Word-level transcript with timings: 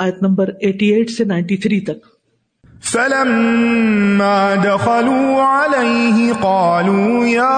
آیت 0.00 0.22
number 0.22 0.50
eighty 0.60 0.86
eight 0.86 1.10
سے 1.10 1.24
ninety 1.24 1.56
three 1.56 1.80
تک۔ 1.80 2.06
فلما 2.82 4.54
دخلوا 4.64 5.42
عليه 5.46 6.32
قالوا 6.40 7.26
يا 7.28 7.56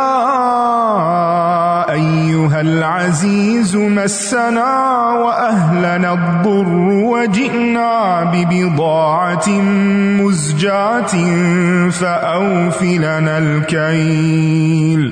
أيها 1.90 2.60
العزيز 2.60 3.74
مسنا 3.74 4.72
وأهلنا 5.20 6.10
الضر 6.10 6.72
وجئنا 7.12 7.92
ببضاعة 8.32 9.48
مزجاة 10.18 11.14
فأوفلنا 12.00 13.36
الكيل 13.38 15.06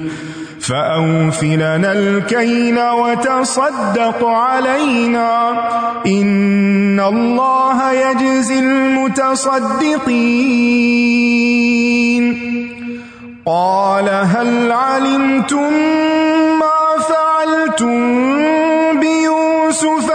فأوفلنا 0.61 1.93
الكيل 1.93 2.80
وتصدق 2.80 4.24
علينا 4.24 5.50
إن 6.06 7.00
الله 7.00 7.93
يجزي 7.93 8.58
المتصدقين. 8.58 9.71
قال 13.46 14.08
هل 14.08 14.72
علمتم 14.72 15.72
ما 16.61 16.99
فعلتم 17.08 17.99
بيوسف 19.00 20.10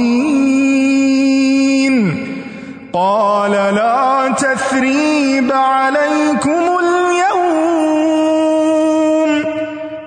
قال 2.94 3.52
لا 3.52 4.34
تثريب 4.38 5.52
عليكم 5.52 6.62
اليوم 6.86 7.70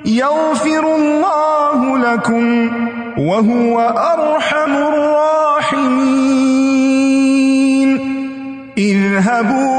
يغفر 0.07 0.95
الله 0.97 1.99
لكم 1.99 2.71
وهو 3.19 3.81
أرحم 4.15 4.73
الراحمين 4.77 6.13
اذهبوا 8.79 9.72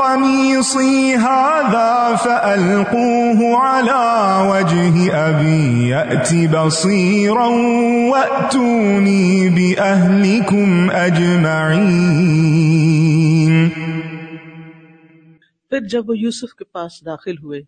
بقميصي 0.00 1.14
هذا 1.16 2.16
فألقوه 2.16 3.56
على 3.56 4.04
وجه 4.50 4.94
أبي 5.28 5.88
يأت 5.88 6.34
بصيرا 6.56 7.46
وأتوني 8.12 9.48
بأهلكم 9.48 10.90
أجمعين 10.90 12.10
پھر 15.70 15.80
جب 15.80 16.10
وہ 16.10 16.18
یوسف 16.18 16.54
کے 16.54 16.64
پاس 16.64 16.92
داخل 17.06 17.36
ہوئے، 17.42 17.60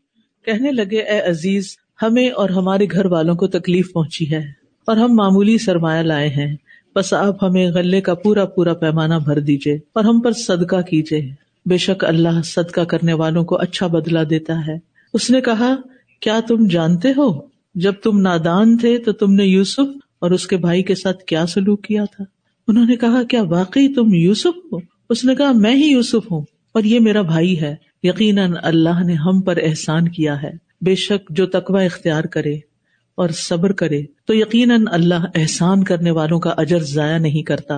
کہنے 0.44 0.70
لگے، 0.72 1.00
اے 1.00 1.20
عزیز، 1.20 1.76
ہمیں 2.02 2.28
اور 2.30 2.50
ہمارے 2.50 2.86
گھر 2.92 3.06
والوں 3.06 3.34
کو 3.34 3.46
تکلیف 3.46 3.92
پہنچی 3.92 4.30
ہے 4.30 4.42
اور 4.84 4.96
ہم 4.96 5.10
معمولی 5.14 5.58
سرمایہ 5.58 6.02
لائے 6.02 6.28
ہیں۔ 6.28 6.56
بس 6.94 7.12
آپ 7.12 7.44
ہمیں 7.44 7.70
غلے 7.70 8.00
کا 8.00 8.14
پورا 8.14 8.44
پورا 8.44 8.74
پیمانہ 8.74 9.14
بھر 9.24 9.38
دیجیے 9.40 9.74
اور 9.74 10.04
ہم 10.04 10.20
پر 10.20 10.32
صدقہ 10.32 10.80
کیجیے 10.80 11.41
بے 11.66 11.76
شک 11.76 12.04
اللہ 12.04 12.42
صدقہ 12.44 12.80
کرنے 12.80 13.12
والوں 13.12 13.44
کو 13.44 13.56
اچھا 13.56 13.86
بدلا 13.86 14.22
دیتا 14.30 14.66
ہے۔ 14.66 14.78
اس 15.14 15.30
نے 15.30 15.40
کہا، 15.40 15.76
کیا 16.20 16.40
تم 16.48 16.66
جانتے 16.66 17.08
ہو؟ 17.16 17.40
جب 17.74 17.92
تم 18.02 18.20
نادان 18.20 18.76
تھے 18.76 18.98
تو 18.98 19.12
تم 19.12 19.32
نے 19.32 19.44
یوسف 19.44 19.98
اور 20.18 20.30
اس 20.30 20.46
کے 20.46 20.56
بھائی 20.56 20.82
کے 20.82 20.94
ساتھ 20.94 21.24
کیا 21.24 21.46
سلوک 21.46 21.84
کیا 21.84 22.04
تھا؟ 22.04 22.24
انہوں 22.68 22.86
نے 22.86 22.96
کہا، 22.96 23.22
کیا 23.22 23.42
واقعی 23.42 23.94
تم 23.94 24.14
یوسف 24.14 24.72
ہو؟ 24.72 24.76
اس 25.10 25.24
نے 25.24 25.34
کہا، 25.34 25.52
میں 25.52 25.76
ہی 25.76 25.90
یوسف 25.90 26.32
ہوں 26.32 26.42
اور 26.74 26.82
یہ 26.82 27.00
میرا 27.00 27.22
بھائی 27.22 27.60
ہے۔ 27.60 27.74
یقیناً 28.02 28.52
اللہ 28.62 29.04
نے 29.04 29.12
ہم 29.12 29.40
پر 29.40 29.58
احسان 29.62 30.08
کیا 30.08 30.42
ہے۔ 30.42 30.50
بے 30.80 30.94
شک 30.94 31.30
جو 31.30 31.46
تقوی 31.46 31.84
اختیار 31.84 32.24
کرے 32.24 32.54
اور 33.14 33.28
صبر 33.28 33.72
کرے، 33.72 34.02
تو 34.26 34.34
یقیناً 34.34 34.84
اللہ 34.92 35.26
احسان 35.34 35.84
کرنے 35.84 36.10
والوں 36.10 36.40
کا 36.40 36.50
اجر 36.50 36.78
ضائع 36.78 37.18
نہیں 37.18 37.42
کرتا۔ 37.42 37.74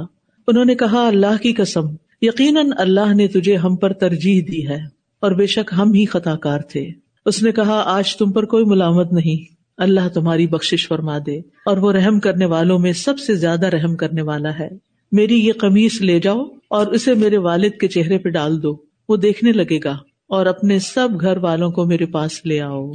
انہوں 0.49 0.65
نے 0.65 0.75
کہا، 0.75 1.07
اللہ 1.07 1.43
کی 1.43 1.53
قسم 1.53 1.87
یقیناً 2.25 2.71
اللہ 2.79 3.15
نے 3.15 3.29
تجھے 3.29 3.57
ہم 3.57 3.77
پر 3.77 3.93
ترجیح 3.93 4.43
دی 4.53 4.69
ہے 4.69 4.79
اور 5.21 5.33
بے 5.33 5.47
شک 5.47 5.75
ہم 5.79 5.93
ہی 5.93 6.05
خطا 6.07 6.37
کار 6.37 6.59
تھے۔ 6.59 6.87
اس 7.27 7.43
نے 7.43 7.53
کہا، 7.53 7.83
آج 7.87 8.17
تم 8.17 8.33
پر 8.33 8.45
کوئی 8.45 8.65
ملامت 8.65 9.13
نہیں۔ 9.13 9.55
اللہ 9.79 10.09
تمہاری 10.09 10.47
بخش 10.47 10.89
فرما 10.89 11.19
دے 11.27 11.39
اور 11.39 11.77
وہ 11.77 11.93
رحم 11.93 12.21
کرنے 12.21 12.45
والوں 12.45 12.79
میں 12.79 12.93
سب 12.93 13.19
سے 13.19 13.35
زیادہ 13.35 13.67
رحم 13.67 13.97
کرنے 13.97 14.23
والا 14.23 14.59
ہے۔ 14.59 14.69
میری 15.13 15.47
یہ 15.47 15.53
قمیص 15.53 16.01
لے 16.01 16.21
جاؤ 16.21 16.45
اور 16.71 16.87
اسے 16.87 17.15
میرے 17.15 17.37
والد 17.37 17.71
کے 17.81 17.89
چہرے 17.89 18.19
پہ 18.19 18.29
ڈال 18.29 18.63
دو۔ 18.63 18.77
وہ 19.09 19.17
دیکھنے 19.17 19.53
لگے 19.53 19.79
گا 19.85 19.97
اور 20.29 20.47
اپنے 20.47 20.79
سب 20.79 21.09
گھر 21.21 21.37
والوں 21.37 21.71
کو 21.71 21.85
میرے 21.85 22.07
پاس 22.07 22.47
لے 22.47 22.61
آؤ۔ 22.61 22.93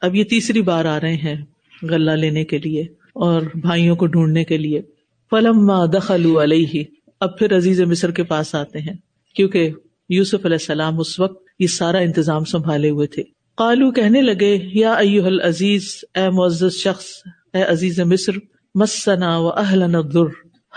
اب 0.00 0.14
یہ 0.14 0.24
تیسری 0.24 0.62
بار 0.62 0.84
آ 0.84 1.00
رہے 1.00 1.14
ہیں 1.14 1.36
غلہ 1.82 2.10
لینے 2.10 2.44
کے 2.44 2.58
لیے 2.58 2.80
اور 3.12 3.42
بھائیوں 3.54 3.96
کو 3.96 4.06
ڈھونڈنے 4.06 4.44
کے 4.44 4.56
لیے۔ 4.56 4.82
فلم 5.30 5.72
دخل 5.92 6.36
علیہ۔ 6.42 6.84
اب 7.20 7.38
پھر 7.38 7.56
عزیز 7.56 7.80
مصر 7.80 8.10
کے 8.10 8.22
پاس 8.22 8.54
آتے 8.54 8.78
ہیں، 8.78 8.94
کیونکہ 9.34 9.70
یوسف 10.08 10.46
علیہ 10.46 10.56
السلام 10.60 11.00
اس 11.00 11.20
وقت 11.20 11.44
یہ 11.58 11.66
سارا 11.66 11.98
انتظام 11.98 12.44
سنبھالے 12.44 12.90
ہوئے 12.90 13.06
تھے۔ 13.06 13.22
قالو 13.56 13.90
کہنے 13.90 14.20
لگے، 14.20 14.58
یا 14.72 14.92
ایوہ 14.92 15.26
العزیز، 15.26 16.04
اے 16.14 16.30
معزز 16.30 16.72
شخص، 16.72 17.04
اے 17.52 17.62
عزیز 17.62 18.00
مصر، 18.00 18.32
مسنا 18.74 19.38
و 19.38 19.48
اہلن 19.48 19.94
الضر، 19.94 20.30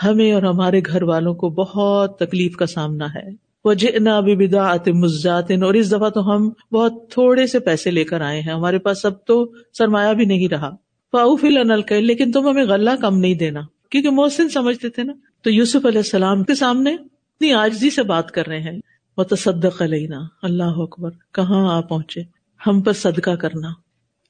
ہمیں 0.04 0.32
اور 0.32 0.44
ہمارے 0.44 0.82
گھر 0.86 1.04
والوں 1.04 1.34
کو 1.34 1.50
بہت 1.50 2.18
تکلیف 2.20 2.56
کا 2.56 2.66
سامنا 2.66 3.06
ہے۔ 3.06 3.50
وہ 3.66 3.74
جنا 3.74 4.20
بدا 4.20 4.76
مزات 4.88 5.52
اور 5.52 5.74
اس 5.74 5.92
دفعہ 5.92 6.10
تو 6.10 6.36
ہم 6.36 6.50
بہت 6.72 6.94
تھوڑے 7.12 7.48
سے 7.48 7.60
پیسے 7.60 7.92
لے 7.92 8.04
کر 8.04 8.22
آئے 8.22 8.42
ہیں، 8.42 8.54
ہمارے 8.54 8.80
پاس 8.80 9.06
اب 9.06 9.14
تو 9.28 9.52
سرمایہ 9.78 10.14
بھی 10.14 10.26
نہیں 10.26 10.48
رہا۔ 10.48 10.70
فاؤف 11.12 11.44
النل 11.44 12.04
لیکن 12.04 12.32
تم 12.32 12.50
ہمیں 12.50 12.64
غلہ 12.64 12.90
کم 13.02 13.18
نہیں 13.18 13.34
دینا، 13.34 13.62
کیونکہ 13.92 14.10
محسن 14.10 14.50
سمجھتے 14.50 14.90
تھے 14.90 15.04
نا۔ 15.04 15.14
تو 15.42 15.50
یوسف 15.50 15.86
علیہ 15.86 15.98
السلام 15.98 16.44
کے 16.44 16.56
سامنے 16.56 16.94
اتنی 16.94 17.54
آجزی 17.54 17.90
سے 17.90 18.04
بات 18.04 18.32
کر 18.32 18.48
رہے 18.48 18.60
ہیں۔ 18.60 18.80
وہ 19.18 19.24
تصدق 19.24 19.82
علینا 19.82 20.20
اللہ 20.42 20.64
اکبر۔ 20.64 21.10
کہاں 21.34 21.76
آ 21.76 21.82
پہنچے؟ 21.82 22.22
ہم 22.68 22.82
پر 22.82 22.94
صدقہ 22.94 23.36
کرنا۔ 23.36 23.70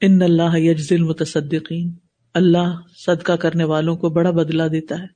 ان 0.02 0.22
اللہ 0.22 0.58
یجز 0.58 0.88
المتصدقین 0.92 1.94
اللہ 2.34 2.80
صدقہ 2.96 3.34
کرنے 3.34 3.64
والوں 3.64 3.96
کو 3.96 4.10
بڑا 4.10 4.32
بدلا 4.32 4.68
دیتا 4.68 5.00
ہے۔ 5.00 5.08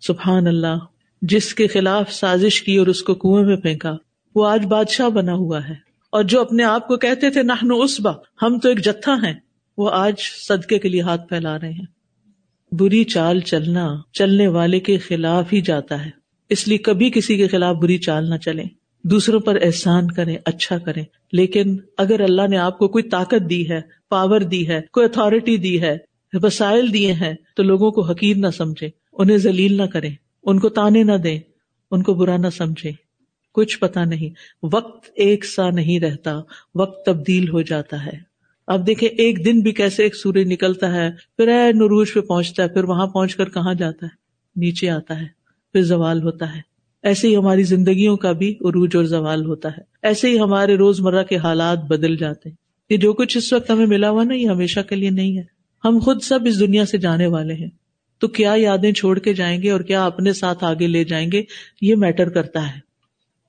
سبحان 0.00 0.46
اللہ۔ 0.46 0.76
جس 1.22 1.54
کے 1.54 1.66
خلاف 1.66 2.12
سازش 2.12 2.62
کی 2.62 2.76
اور 2.76 2.86
اس 2.86 3.02
کو 3.02 3.14
کنویں 3.14 3.44
میں 3.44 3.56
پھینکا، 3.56 3.96
وہ 4.34 4.48
آج 4.48 4.66
بادشاہ 4.66 5.08
بنا 5.08 5.32
ہوا 5.32 5.68
ہے۔ 5.68 5.74
اور 6.10 6.22
جو 6.22 6.40
اپنے 6.40 6.64
آپ 6.64 6.88
کو 6.88 6.96
کہتے 6.96 7.30
تھے 7.30 7.42
نہ 7.42 7.52
اسبا 7.70 8.12
ہم 8.42 8.58
تو 8.58 8.68
ایک 8.68 8.84
جتھا 8.84 9.14
ہیں، 9.14 9.34
وہ 9.78 9.90
آج 9.92 10.14
صدقے 10.48 10.78
کے 10.78 10.88
لیے 10.88 11.00
ہاتھ 11.00 11.28
پھیلا 11.28 11.58
رہے 11.60 11.72
ہیں۔ 11.72 11.95
بری 12.72 13.04
چال 13.04 13.40
چلنا 13.40 13.96
چلنے 14.12 14.48
والے 14.48 14.80
کے 14.80 14.98
خلاف 14.98 15.52
ہی 15.52 15.60
جاتا 15.60 16.04
ہے۔ 16.04 16.10
اس 16.48 16.68
لیے 16.68 16.78
کبھی 16.78 17.10
کسی 17.10 17.36
کے 17.36 17.48
خلاف 17.48 17.76
بری 17.76 17.98
چال 17.98 18.30
نہ 18.30 18.34
چلے 18.34 18.64
دوسروں 19.04 19.40
پر 19.40 19.58
احسان 19.62 20.10
کریں 20.10 20.36
اچھا 20.44 20.78
کریں۔ 20.78 21.04
لیکن 21.32 21.76
اگر 21.98 22.20
اللہ 22.20 22.46
نے 22.50 22.56
آپ 22.56 22.78
کو 22.78 22.88
کوئی 22.88 23.04
طاقت 23.04 23.50
دی 23.50 23.70
ہے 23.70 23.80
پاور 24.08 24.40
دی 24.40 24.68
ہے، 24.68 24.80
کوئی 24.92 25.06
اتارٹی 25.06 25.56
دی 25.56 25.82
ہے، 25.82 25.98
وسائل 26.32 26.92
دیے 26.92 27.12
ہیں، 27.12 27.34
تو 27.56 27.62
لوگوں 27.62 27.90
کو 27.90 28.02
حقیر 28.02 28.36
نہ 28.36 28.50
سمجھے 28.56 28.90
انہیں 29.12 29.36
ذلیل 29.36 29.76
نہ 29.76 29.82
کریں۔ 29.82 30.14
ان 30.42 30.58
کو 30.58 30.68
تانے 30.68 31.02
نہ 31.02 31.12
دیں۔ 31.12 31.38
ان 31.90 32.02
کو 32.02 32.14
برا 32.14 32.36
نہ 32.36 32.46
سمجھے 32.50 32.92
کچھ 33.52 33.78
پتا 33.78 34.04
نہیں، 34.04 34.34
وقت 34.62 35.10
ایک 35.14 35.44
سا 35.44 35.70
نہیں 35.70 36.00
رہتا، 36.00 36.40
وقت 36.74 37.06
تبدیل 37.06 37.48
ہو 37.48 37.62
جاتا 37.62 38.06
ہے۔ 38.06 38.25
اب 38.66 38.86
دیکھیں 38.86 39.08
ایک 39.08 39.44
دن 39.44 39.60
بھی 39.60 39.72
کیسے 39.72 40.02
ایک 40.02 40.16
سورج 40.16 40.52
نکلتا 40.52 40.94
ہے، 40.94 41.10
پھر 41.36 41.48
اے 41.48 41.72
نروج 41.72 42.12
پہ 42.14 42.20
پہنچتا 42.20 42.62
ہے، 42.62 42.68
پھر 42.68 42.84
وہاں 42.84 43.06
پہنچ 43.06 43.36
کر 43.36 43.48
کہاں 43.48 43.74
جاتا 43.74 44.06
ہے؟ 44.06 44.10
نیچے 44.56 44.90
آتا 44.90 45.20
ہے، 45.20 45.26
پھر 45.72 45.82
زوال 45.82 46.22
ہوتا 46.22 46.56
ہے۔ 46.56 46.60
ایسے 47.02 47.28
ہی 47.28 47.36
ہماری 47.36 47.62
زندگیوں 47.62 48.16
کا 48.16 48.32
بھی 48.32 48.50
عروج 48.50 48.96
اور 48.96 49.04
زوال 49.04 49.46
ہوتا 49.46 49.68
ہے۔ 49.68 49.82
ایسے 50.02 50.28
ہی 50.28 50.40
ہمارے 50.40 50.76
روز 50.76 51.00
مرہ 51.00 51.22
کے 51.22 51.36
حالات 51.36 51.78
بدل 51.78 52.16
جاتے 52.16 52.48
ہیں۔ 52.48 52.56
یہ 52.90 52.96
جو 52.96 53.12
کچھ 53.12 53.36
اس 53.36 53.52
وقت 53.52 53.70
ہمیں 53.70 53.86
ملا 53.86 54.10
ہوا 54.10 54.24
نا 54.24 54.34
یہ 54.34 54.48
ہمیشہ 54.48 54.80
کے 54.80 54.96
لیے 54.96 55.10
نہیں 55.10 55.38
ہے۔ 55.38 55.42
ہم 55.84 55.98
خود 55.98 56.22
سب 56.22 56.40
اس 56.46 56.60
دنیا 56.60 56.86
سے 56.86 56.98
جانے 56.98 57.26
والے 57.26 57.54
ہیں۔ 57.54 57.70
تو 58.18 58.28
کیا 58.28 58.52
یادیں 58.56 58.92
چھوڑ 58.92 59.18
کے 59.18 59.34
جائیں 59.34 59.62
گے 59.62 59.70
اور 59.70 59.80
کیا 59.80 60.06
اپنے 60.06 60.32
ساتھ 60.32 60.64
آگے 60.64 60.86
لے 60.86 61.04
جائیں 61.04 61.32
گے؟ 61.32 61.42
یہ 61.80 61.94
میٹر 61.94 62.28
کرتا 62.28 62.74
ہے۔ 62.74 62.80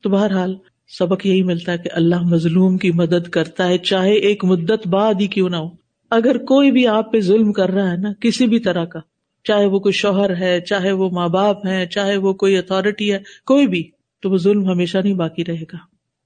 تو 0.03 0.09
بہرحال 0.09 0.55
سبق 0.88 1.25
یہی 1.25 1.44
ملتا 1.44 1.72
ہے 1.72 1.78
کہ 1.78 1.89
اللہ 1.94 2.22
مظلوم 2.22 2.78
کی 2.78 2.92
مدد 2.92 3.30
کرتا 3.30 3.68
ہے، 3.68 3.78
چاہے 3.78 4.13
ایک 4.13 4.45
مدت 4.45 4.88
بعد 4.88 5.13
ہی 5.19 5.28
کیوں 5.28 5.50
نہ 5.50 5.56
ہو۔ 5.56 5.69
اگر 6.12 6.38
کوئی 6.38 6.72
بھی 6.72 6.88
آپ 6.88 7.12
پہ 7.12 7.19
ظلم 7.19 7.54
کر 7.54 7.69
رہا 7.69 7.92
ہے 7.92 7.98
نا، 7.98 8.10
کسی 8.22 8.48
بھی 8.48 8.60
طرح 8.60 8.86
کا، 8.86 9.00
چاہے 9.44 9.66
وہ 9.66 9.80
کوئی 9.80 9.94
شوہر 9.94 10.36
ہے، 10.36 10.62
چاہے 10.62 10.92
وہ 10.92 11.10
ماں 11.10 11.30
باپ 11.30 11.66
ہے 11.66 11.86
چاہے 11.86 12.18
وہ 12.18 12.34
کوئی 12.34 12.57
اتارٹی 12.57 13.13
ہے، 13.13 13.19
کوئی 13.45 13.68
بھی، 13.68 13.89
تو 14.22 14.30
وہ 14.30 14.38
ظلم 14.38 14.69
ہمیشہ 14.69 14.98
نہیں 14.98 15.13
باقی 15.13 15.45
رہے 15.45 15.63
گا۔ 15.74 15.78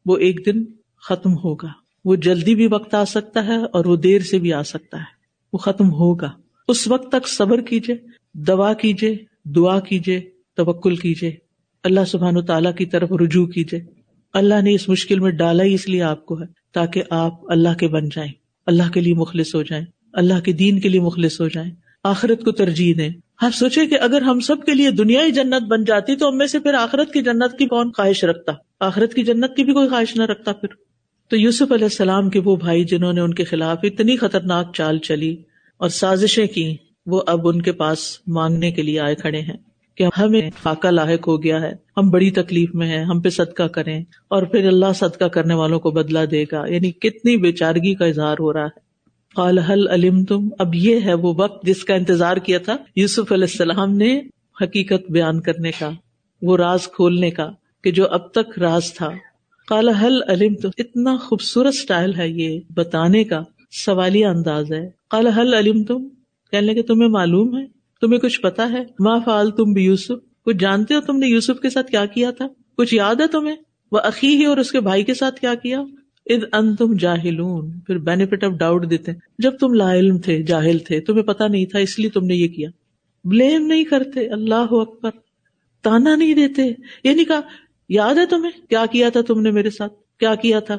وہ 0.05 0.17
ایک 0.17 0.41
دن 0.45 0.63
ختم 1.01 1.33
ہوگا۔ 1.33 1.67
وہ 2.05 2.15
جلدی 2.15 2.55
بھی 2.55 2.67
وقت 2.67 2.93
آ 2.93 3.05
سکتا 3.05 3.45
ہے 3.45 3.57
اور 3.57 3.85
وہ 3.85 3.95
دیر 3.95 4.21
سے 4.21 4.39
بھی 4.39 4.53
آ 4.53 4.63
سکتا 4.63 4.97
ہے۔ 4.97 5.21
وہ 5.53 5.57
ختم 5.57 5.91
ہوگا۔ 5.91 6.29
اس 6.67 6.87
وقت 6.87 7.11
تک 7.11 7.27
صبر 7.27 7.61
کیجیے 7.61 7.95
دعا 8.33 8.73
کیجیے 8.73 9.17
دعا 9.43 9.79
کیجیے 9.79 10.21
توکل 10.55 10.95
کیجیے 10.95 11.35
اللہ 11.83 11.99
سبحان 12.07 12.37
و 12.37 12.41
تعالیٰ 12.41 12.75
کی 12.75 12.85
طرف 12.85 13.11
رجوع 13.11 13.45
کیجیے 13.47 14.00
اللہ 14.33 14.61
نے 14.61 14.73
اس 14.73 14.89
مشکل 14.89 15.19
میں 15.19 15.31
ڈالا 15.31 15.63
ہی 15.63 15.73
اس 15.73 15.89
لیے 15.89 16.01
آپ 16.01 16.25
کو 16.25 16.41
ہے، 16.41 16.45
تاکہ 16.73 17.03
آپ 17.09 17.51
اللہ 17.51 17.77
کے 17.79 17.87
بن 17.87 18.09
جائیں، 18.09 18.31
اللہ 18.65 18.91
کے 18.93 19.01
لیے 19.01 19.13
مخلص 19.13 19.55
ہو 19.55 19.61
جائیں، 19.61 19.85
اللہ 20.13 20.39
کے 20.39 20.53
دین 20.53 20.79
کے 20.79 20.89
لیے 20.89 21.01
مخلص 21.01 21.41
ہو 21.41 21.47
جائیں، 21.47 21.71
آخرت 22.03 22.43
کو 22.43 22.51
ترجیح 22.51 22.93
دیں۔ 22.97 23.09
آپ 23.41 23.55
سوچے 23.55 23.85
کہ 23.85 23.97
اگر 23.99 24.21
ہم 24.21 24.39
سب 24.39 24.63
کے 24.65 24.73
لیے 24.73 24.91
دنیا 24.91 25.25
ہی 25.25 25.31
جنت 25.31 25.63
بن 25.67 25.83
جاتی 25.83 26.15
تو 26.15 26.29
ہم 26.29 26.37
میں 26.37 26.47
سے 26.47 26.59
پھر 26.59 26.73
آخرت 26.73 27.13
کی 27.13 27.21
جنت 27.21 27.57
کی 27.59 27.65
کون 27.65 27.91
خواہش 27.91 28.23
رکھتا؟ 28.23 28.51
آخرت 28.79 29.13
کی 29.13 29.23
جنت 29.23 29.55
کی 29.55 29.63
بھی 29.63 29.73
کوئی 29.73 29.89
خواہش 29.89 30.15
نہ 30.15 30.23
رکھتا 30.23 30.53
پھر۔ 30.53 30.67
تو 31.29 31.37
یوسف 31.37 31.71
علیہ 31.71 31.85
السلام 31.85 32.29
کے 32.29 32.39
وہ 32.39 32.55
بھائی 32.55 32.83
جنہوں 32.83 33.13
نے 33.13 33.21
ان 33.21 33.33
کے 33.33 33.43
خلاف 33.43 33.77
اتنی 33.83 34.17
خطرناک 34.17 34.75
چال 34.75 34.97
چلی 34.97 35.35
اور 35.77 35.89
سازشیں 35.89 36.47
کی 36.47 36.75
وہ 37.05 37.21
اب 37.27 37.47
ان 37.47 37.61
کے 37.61 37.71
پاس 37.71 38.19
مانگنے 38.27 38.71
کے 38.71 38.81
لیے 38.81 38.99
آئے 38.99 39.15
کھڑے 39.15 39.39
ہیں۔ 39.39 39.57
کہ 40.09 40.19
ہمیں 40.19 40.49
فاقہ 40.63 40.87
لاحق 40.87 41.27
ہو 41.27 41.43
گیا 41.43 41.61
ہے۔ 41.61 41.71
ہم 41.97 42.09
بڑی 42.09 42.31
تکلیف 42.31 42.75
میں 42.75 42.87
ہیں، 42.87 43.05
ہم 43.05 43.21
پہ 43.21 43.29
صدقہ 43.29 43.63
کریں 43.63 44.03
اور 44.27 44.43
پھر 44.43 44.67
اللہ 44.67 44.93
صدقہ 44.95 45.25
کرنے 45.25 45.53
والوں 45.53 45.79
کو 45.79 45.91
بدلا 45.91 46.25
دے 46.31 46.43
گا۔ 46.51 46.65
یعنی 46.67 46.91
کتنی 46.91 47.37
بے 47.37 47.51
چارگی 47.51 47.95
کا 47.95 48.05
اظہار 48.05 48.35
ہو 48.39 48.53
رہا 48.53 48.65
ہے۔ 48.65 48.91
قال 49.35 49.57
حل 49.57 49.87
علم 49.87 50.23
تم 50.23 50.49
اب 50.59 50.75
یہ 50.75 50.99
ہے 51.05 51.13
وہ 51.13 51.33
وقت 51.37 51.65
جس 51.65 51.83
کا 51.83 51.93
انتظار 51.93 52.37
کیا 52.37 52.57
تھا۔ 52.57 52.77
یوسف 52.95 53.31
علیہ 53.31 53.47
السلام 53.51 53.97
نے 53.97 54.21
حقیقت 54.63 55.11
بیان 55.11 55.41
کرنے 55.41 55.71
کا، 55.79 55.89
وہ 56.41 56.57
راز 56.57 56.87
کھولنے 56.87 57.31
کا 57.31 57.51
کہ 57.83 57.91
جو 57.91 58.07
اب 58.09 58.31
تک 58.31 58.59
راز 58.59 58.93
تھا۔ 58.93 59.09
قال 59.67 59.89
حل 59.89 60.23
علم 60.27 60.55
تم 60.55 60.69
اتنا 60.77 61.17
خوبصورت 61.17 61.67
اسٹائل 61.67 62.15
ہے 62.15 62.29
یہ 62.29 62.59
بتانے 62.69 63.23
کا، 63.23 63.41
سوالیہ 63.85 64.25
انداز 64.25 64.71
ہے۔ 64.71 64.89
قال 65.09 65.27
حل 65.27 65.53
علم 65.53 65.83
تم 65.83 66.07
کہنے 66.51 66.73
کہ 66.73 66.81
تمہیں 66.81 67.09
معلوم 67.09 67.57
ہے؟ 67.57 67.80
تمہیں 68.01 68.19
کچھ 68.19 68.41
پتا 68.41 68.71
ہے؟ 68.71 68.83
ما 68.99 69.19
فال 69.19 69.51
تم 69.51 69.73
بھی 69.73 69.83
یوسف 69.83 70.43
کچھ 70.45 70.57
جانتے 70.57 70.93
ہو 70.95 71.01
تم 71.01 71.17
نے 71.17 71.27
یوسف 71.27 71.59
کے 71.59 71.69
ساتھ 71.69 71.91
کیا 71.91 72.05
کیا 72.05 72.31
تھا؟ 72.31 72.47
کچھ 72.77 72.95
یاد 72.95 73.15
ہے 73.15 73.27
تمہیں؟ 73.27 73.55
وہ 73.91 73.99
عقی 73.99 74.35
ہی 74.35 74.45
اور 74.45 74.57
اس 74.57 74.71
کے 74.71 74.79
بھائی 74.79 75.03
کے 75.03 75.13
ساتھ 75.13 75.39
کیا 75.39 75.53
کیا؟ 75.55 75.81
اد 76.25 76.43
ان 76.53 76.75
تم 76.75 76.93
جاہلون، 76.93 77.79
پھر 77.79 77.97
بینیفٹ 77.97 78.43
آف 78.43 78.51
ڈاؤٹ 78.51 78.89
دیتے 78.89 79.11
جب 79.39 79.57
تم 79.59 79.73
لا 79.73 79.93
علم 79.93 80.17
تھے، 80.17 80.43
جاہل 80.43 80.77
تھے، 80.77 81.01
تمہیں 81.01 81.23
پتا 81.23 81.47
نہیں 81.47 81.65
تھا، 81.65 81.79
اس 81.79 81.99
لیے 81.99 82.09
تم 82.09 82.25
نے 82.25 82.35
یہ 82.35 82.47
کیا۔ 82.47 82.69
بلیم 83.23 83.65
نہیں 83.65 83.83
کرتے، 83.83 84.27
اللہ 84.27 84.67
اکبر۔ 84.71 85.11
تانا 85.81 86.15
نہیں 86.15 86.33
دیتے۔ 86.33 86.61
یعنی 87.03 87.25
کہا، 87.25 87.41
یاد 87.89 88.15
ہے 88.15 88.25
تمہیں؟ 88.25 88.51
کیا 88.69 88.85
کیا 88.91 89.09
تھا 89.09 89.21
تم 89.21 89.41
نے 89.41 89.51
میرے 89.51 89.69
ساتھ؟ 89.69 89.93
کیا 90.19 90.35
کیا 90.35 90.59
تھا؟ 90.59 90.77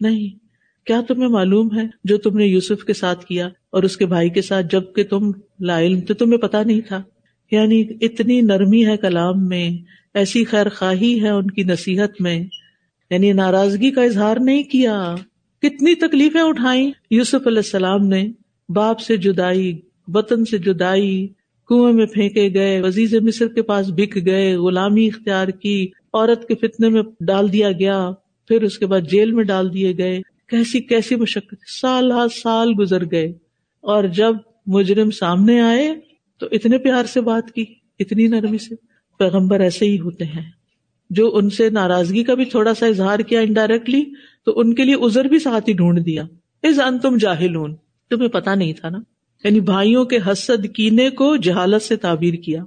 نہیں۔ 0.00 0.38
کیا 0.86 1.00
تمہیں 1.08 1.28
معلوم 1.28 1.78
ہے 1.78 1.84
جو 2.04 2.18
تم 2.18 2.36
نے 2.36 2.46
یوسف 2.46 2.84
کے 2.84 2.92
ساتھ 2.92 3.26
کیا؟ 3.26 3.48
اور 3.70 3.82
اس 3.82 3.96
کے 3.96 4.06
بھائی 4.06 4.28
کے 4.28 4.42
ساتھ 4.42 4.66
جبکہ 4.72 5.04
تم 5.04 5.30
لا 5.60 5.80
علم 5.80 6.00
تھے، 6.00 6.14
تمہیں 6.14 6.38
پتا 6.38 6.62
نہیں 6.62 6.80
تھا۔ 6.80 7.02
یعنی 7.50 7.84
اتنی 8.00 8.40
نرمی 8.40 8.86
ہے 8.86 8.96
کلام 8.96 9.48
میں، 9.48 9.70
ایسی 10.14 10.44
خیر 10.44 10.68
خواہی 10.68 11.22
ہے 11.22 11.28
ان 11.28 11.46
کی 11.46 11.62
نصیحت 11.62 12.20
میں۔ 12.20 12.40
یعنی 13.10 13.32
ناراضگی 13.32 13.90
کا 13.90 14.02
اظہار 14.02 14.36
نہیں 14.40 14.62
کیا۔ 14.62 15.14
کتنی 15.62 15.94
تکلیفیں 15.94 16.40
اٹھائی 16.40 16.90
یوسف 17.10 17.46
علیہ 17.46 17.58
السلام 17.58 18.06
نے 18.06 18.28
باپ 18.68 19.00
سے 19.00 19.16
جدائی، 19.16 19.78
وطن 20.08 20.44
سے 20.44 20.58
جدائی، 20.58 21.28
کنویں 21.68 21.92
میں 21.92 22.06
پھینکے 22.06 22.54
گئے 22.54 22.80
وزیز 22.80 23.14
مصر 23.14 23.48
کے 23.48 23.62
پاس 23.62 23.86
بک 23.88 24.18
گئے، 24.26 24.56
غلامی 24.56 25.06
اختیار 25.06 25.48
کی، 25.48 25.88
عورت 26.12 26.48
کے 26.48 26.54
فتنے 26.54 26.88
میں 26.88 27.02
ڈال 27.20 27.52
دیا 27.52 27.72
گیا، 27.72 28.10
پھر 28.48 28.62
اس 28.62 28.78
کے 28.78 28.86
بعد 28.86 29.00
جیل 29.10 29.32
میں 29.32 29.44
ڈال 29.44 29.74
دیے 29.74 29.96
گئے۔ 29.96 30.20
کیسی 30.48 30.80
کیسی 30.80 31.16
مشقت، 31.16 31.54
سال 31.80 32.12
ہر 32.12 32.26
سال 32.42 32.72
گزر 32.78 33.04
گئے۔ 33.10 33.32
اور 33.80 34.04
جب 34.04 34.34
مجرم 34.66 35.10
سامنے 35.10 35.60
آئے 35.60 35.94
تو 36.38 36.46
اتنے 36.52 36.78
پیار 36.78 37.04
سے 37.04 37.20
بات 37.20 37.52
کی، 37.52 37.64
اتنی 37.98 38.26
نرمی 38.26 38.58
سے۔ 38.58 38.74
پیغمبر 39.18 39.60
ایسے 39.60 39.84
ہی 39.84 40.00
ہوتے 40.00 40.24
ہیں۔ 40.24 40.50
جو 41.10 41.36
ان 41.36 41.50
سے 41.50 41.70
ناراضگی 41.70 42.24
کا 42.24 42.34
بھی 42.34 42.44
تھوڑا 42.44 42.74
سا 42.74 42.86
اظہار 42.86 43.18
کیا 43.18 43.40
انڈائریکٹلی 43.40 44.04
تو 44.46 44.60
ان 44.60 44.74
کے 44.74 44.84
لیے 44.84 44.94
ازر 44.94 45.24
بھی 45.24 45.38
ساتھ 45.38 45.68
ہی 45.68 45.74
ڈھونڈ 45.74 46.06
دیا۔ 46.06 46.22
اس 46.62 46.80
ان 46.80 46.98
تم 46.98 47.16
جاہل 47.16 47.56
تمہیں 48.10 48.28
پتا 48.28 48.54
نہیں 48.54 48.72
تھا 48.72 48.88
نا؟ 48.88 48.98
یعنی 49.44 49.60
بھائیوں 49.60 50.04
کے 50.04 50.18
حسد 50.26 50.66
کینے 50.74 51.10
کو 51.10 51.36
جہالت 51.36 51.82
سے 51.82 51.96
تعبیر 51.96 52.34
کیا۔ 52.34 52.64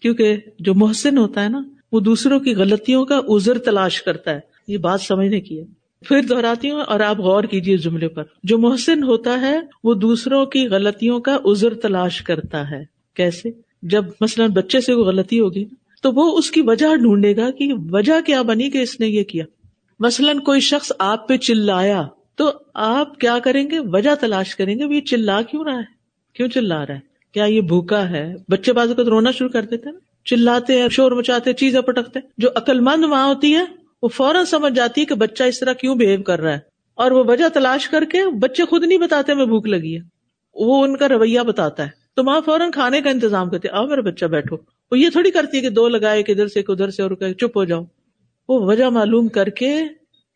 کیونکہ 0.00 0.36
جو 0.58 0.74
محسن 0.74 1.18
ہوتا 1.18 1.44
ہے 1.44 1.48
نا، 1.48 1.62
وہ 1.92 2.00
دوسروں 2.00 2.40
کی 2.40 2.54
غلطیوں 2.54 3.04
کا 3.04 3.20
ازر 3.28 3.58
تلاش 3.58 4.02
کرتا 4.02 4.30
ہے۔ 4.30 4.40
یہ 4.68 4.78
بات 4.78 5.00
سمجھنے 5.00 5.40
کی 5.40 5.60
ہے۔ 5.60 5.83
پھر 6.00 6.22
دہراتی 6.22 6.70
ہوں 6.70 6.80
اور 6.80 7.00
آپ 7.00 7.18
غور 7.18 7.44
کیجیے 7.44 7.76
جملے 7.76 8.08
پر۔ 8.08 8.22
جو 8.44 8.58
محسن 8.58 9.02
ہوتا 9.02 9.40
ہے، 9.40 9.60
وہ 9.84 9.94
دوسروں 9.94 10.46
کی 10.46 10.68
غلطیوں 10.68 11.20
کا 11.20 11.38
ازر 11.44 11.74
تلاش 11.74 12.22
کرتا 12.22 12.70
ہے۔ 12.70 12.84
کیسے؟ 13.14 13.48
جب 13.82 14.04
مثلاً 14.20 14.50
بچے 14.50 14.80
سے 14.80 14.92
وہ 14.92 15.04
غلطی 15.04 15.40
ہوگی 15.40 15.64
تو 16.02 16.12
وہ 16.12 16.38
اس 16.38 16.50
کی 16.50 16.60
وجہ 16.60 16.96
ڈھونڈے 16.96 17.36
گا 17.36 17.50
کہ 17.50 17.72
وجہ 17.90 18.20
کیا 18.26 18.42
بنی 18.42 18.70
کہ 18.70 18.78
اس 18.78 19.00
نے 19.00 19.06
یہ 19.06 19.24
کیا۔ 19.24 19.44
مثلاً 20.00 20.38
کوئی 20.38 20.60
شخص 20.60 20.92
آپ 20.98 21.28
پہ 21.28 21.36
چلایا، 21.36 22.02
تو 22.36 22.50
آپ 22.74 23.18
کیا 23.18 23.38
کریں 23.44 23.70
گے؟ 23.70 23.78
وجہ 23.78 24.14
تلاش 24.20 24.56
کریں 24.56 24.78
گے، 24.78 24.84
وہ 24.84 25.00
چلا 25.00 25.42
کیوں 25.42 25.64
رہا 25.64 25.78
ہے؟ 25.78 25.84
کیوں 26.34 26.48
چلا 26.48 26.86
رہا 26.86 26.94
ہے؟ 26.94 27.00
کیا 27.32 27.44
یہ 27.44 27.60
بھوکا 27.60 28.10
ہے؟ 28.10 28.34
بچے 28.48 28.72
بازو 28.72 28.94
کو 28.94 29.04
رونا 29.04 29.30
شروع 29.30 29.48
کر 29.48 29.62
دیتے 29.62 29.90
نا۔ 29.90 29.98
چلاتے 30.24 30.80
ہیں، 30.80 30.88
شور 30.88 31.12
مچاتے 31.12 31.52
چیزیں 31.52 31.80
پٹکتے 31.80 32.20
جو 32.38 32.48
عقل 32.56 32.80
مند 32.80 33.04
وہاں 33.04 33.28
ہوتی 33.28 33.56
ہے 33.56 33.83
وہ 34.02 34.08
فوراً 34.08 34.44
سمجھ 34.44 34.74
جاتی 34.74 35.00
ہے 35.00 35.06
کہ 35.06 35.14
بچہ 35.14 35.42
اس 35.42 35.60
طرح 35.60 35.72
کیوں 35.72 35.94
بہیو 35.94 36.22
کر 36.22 36.40
رہا 36.40 36.52
ہے۔ 36.52 36.58
اور 36.94 37.10
وہ 37.10 37.24
وجہ 37.28 37.44
تلاش 37.54 37.88
کر 37.88 38.04
کے 38.04 38.18
بچے 38.38 38.64
خود 38.64 38.84
نہیں 38.84 38.98
بتاتے 38.98 39.34
میں 39.34 39.46
بھوک 39.46 39.66
لگی 39.66 39.96
ہے۔ 39.96 40.00
وہ 40.54 40.84
ان 40.84 40.96
کا 40.96 41.08
رویہ 41.08 41.40
بتاتا 41.40 41.82
ہے۔ 41.82 42.04
تو 42.16 42.24
وہاں 42.24 42.40
فوراً 42.46 42.70
کھانے 42.70 43.00
کا 43.00 43.10
انتظام 43.10 43.50
کرتے 43.50 43.68
آؤ 43.68 43.86
میرا 43.86 44.00
بچہ 44.00 44.24
بیٹھو۔ 44.24 44.56
وہ 44.90 44.98
یہ 44.98 45.10
تھوڑی 45.10 45.30
کرتی 45.30 45.56
ہے 45.56 45.62
کہ 45.62 45.70
دو 45.70 45.88
لگائے 45.88 46.22
ادھر 46.28 46.48
سے 46.48 46.60
ادھر 46.68 46.90
سے، 46.90 47.02
اور 47.02 47.10
چپ 47.10 47.56
ہو 47.56 47.64
جاؤ۔ 47.64 47.82
وہ 48.48 48.66
وجہ 48.66 48.84
معلوم 48.84 49.28
کر 49.28 49.48
کے 49.48 49.80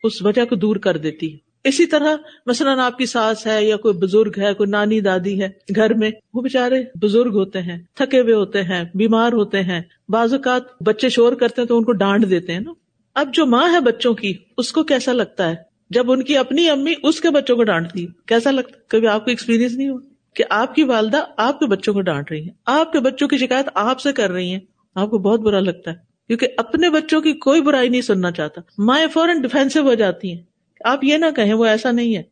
اس 0.03 0.21
وجہ 0.21 0.45
کو 0.45 0.55
دور 0.55 0.75
کر 0.75 0.97
دیتی 0.97 1.33
ہے۔ 1.33 1.37
اسی 1.63 1.85
طرح 1.85 2.15
مثلاً 2.45 2.79
آپ 2.79 2.97
کی 2.97 3.05
ساس 3.05 3.47
ہے 3.47 3.65
یا 3.65 3.77
کوئی 3.77 3.93
بزرگ 3.93 4.31
ہے، 4.37 4.53
کوئی 4.53 4.69
نانی، 4.69 5.01
دادی 5.01 5.41
ہے 5.41 5.49
گھر 5.75 5.93
میں، 5.93 6.11
وہ 6.33 6.41
بےچارے 6.41 6.83
بزرگ 7.01 7.31
ہوتے 7.33 7.61
ہیں، 7.61 7.77
تھکے 7.95 8.21
ہوئے 8.21 8.33
ہوتے 8.33 8.63
ہیں، 8.63 8.83
بیمار 8.95 9.31
ہوتے 9.31 9.63
ہیں۔ 9.63 9.81
بعض 10.09 10.33
اوقات 10.33 10.83
بچے 10.83 11.09
شور 11.09 11.33
کرتے 11.33 11.61
ہیں 11.61 11.67
تو 11.67 11.77
ان 11.77 11.83
کو 11.83 11.91
ڈانٹ 11.91 12.29
دیتے 12.29 12.53
ہیں 12.53 12.59
نا۔ 12.59 12.73
اب 13.19 13.33
جو 13.33 13.45
ماں 13.45 13.73
ہے 13.73 13.79
بچوں 13.79 14.13
کی، 14.13 14.33
اس 14.57 14.71
کو 14.71 14.83
کیسا 14.83 15.13
لگتا 15.13 15.49
ہے؟ 15.49 15.55
جب 15.89 16.11
ان 16.11 16.23
کی 16.23 16.37
اپنی 16.37 16.69
امی 16.69 16.93
اس 17.03 17.21
کے 17.21 17.29
بچوں 17.29 17.55
کو 17.55 17.63
ڈانٹتی، 17.63 18.07
کیسا 18.27 18.51
لگتا؟ 18.51 18.77
کبھی 18.87 19.07
آپ 19.07 19.25
کو 19.25 19.29
ایکسپیرینس 19.29 19.71
نہیں 19.73 19.89
ہوا 19.89 19.99
کہ 20.35 20.43
آپ 20.49 20.75
کی 20.75 20.83
والدہ 20.83 21.23
آپ 21.37 21.59
کے 21.59 21.65
بچوں 21.65 21.93
کو 21.93 22.01
ڈانٹ 22.01 22.31
رہی 22.31 22.45
ہے؟ 22.45 22.49
آپ 22.65 22.91
کے 22.91 22.99
بچوں 22.99 23.27
کی 23.27 23.37
شکایت 23.37 23.65
آپ 23.73 23.99
سے 23.99 24.13
کر 24.13 24.31
رہی 24.31 24.51
ہیں؟ 24.51 24.59
آپ 24.95 25.09
کو 25.09 25.17
بہت 25.17 25.39
برا 25.39 25.59
لگتا 25.59 25.91
ہے، 25.91 25.95
کیونکہ 26.27 26.47
اپنے 26.57 26.89
بچوں 26.89 27.21
کی 27.21 27.33
کوئی 27.33 27.61
برائی 27.61 27.89
نہیں 27.89 28.01
سننا 28.01 28.31
چاہتا۔ 28.31 28.61
مائیں 28.77 29.07
فوراً 29.07 29.41
ڈیفینسو 29.41 29.81
ہو 29.81 29.93
جاتی 29.93 30.33
ہیں۔ 30.33 30.43
آپ 30.85 31.03
یہ 31.03 31.17
نہ 31.17 31.25
کہیں، 31.35 31.53
وہ 31.53 31.65
ایسا 31.65 31.91
نہیں 31.91 32.15
ہے۔ 32.15 32.23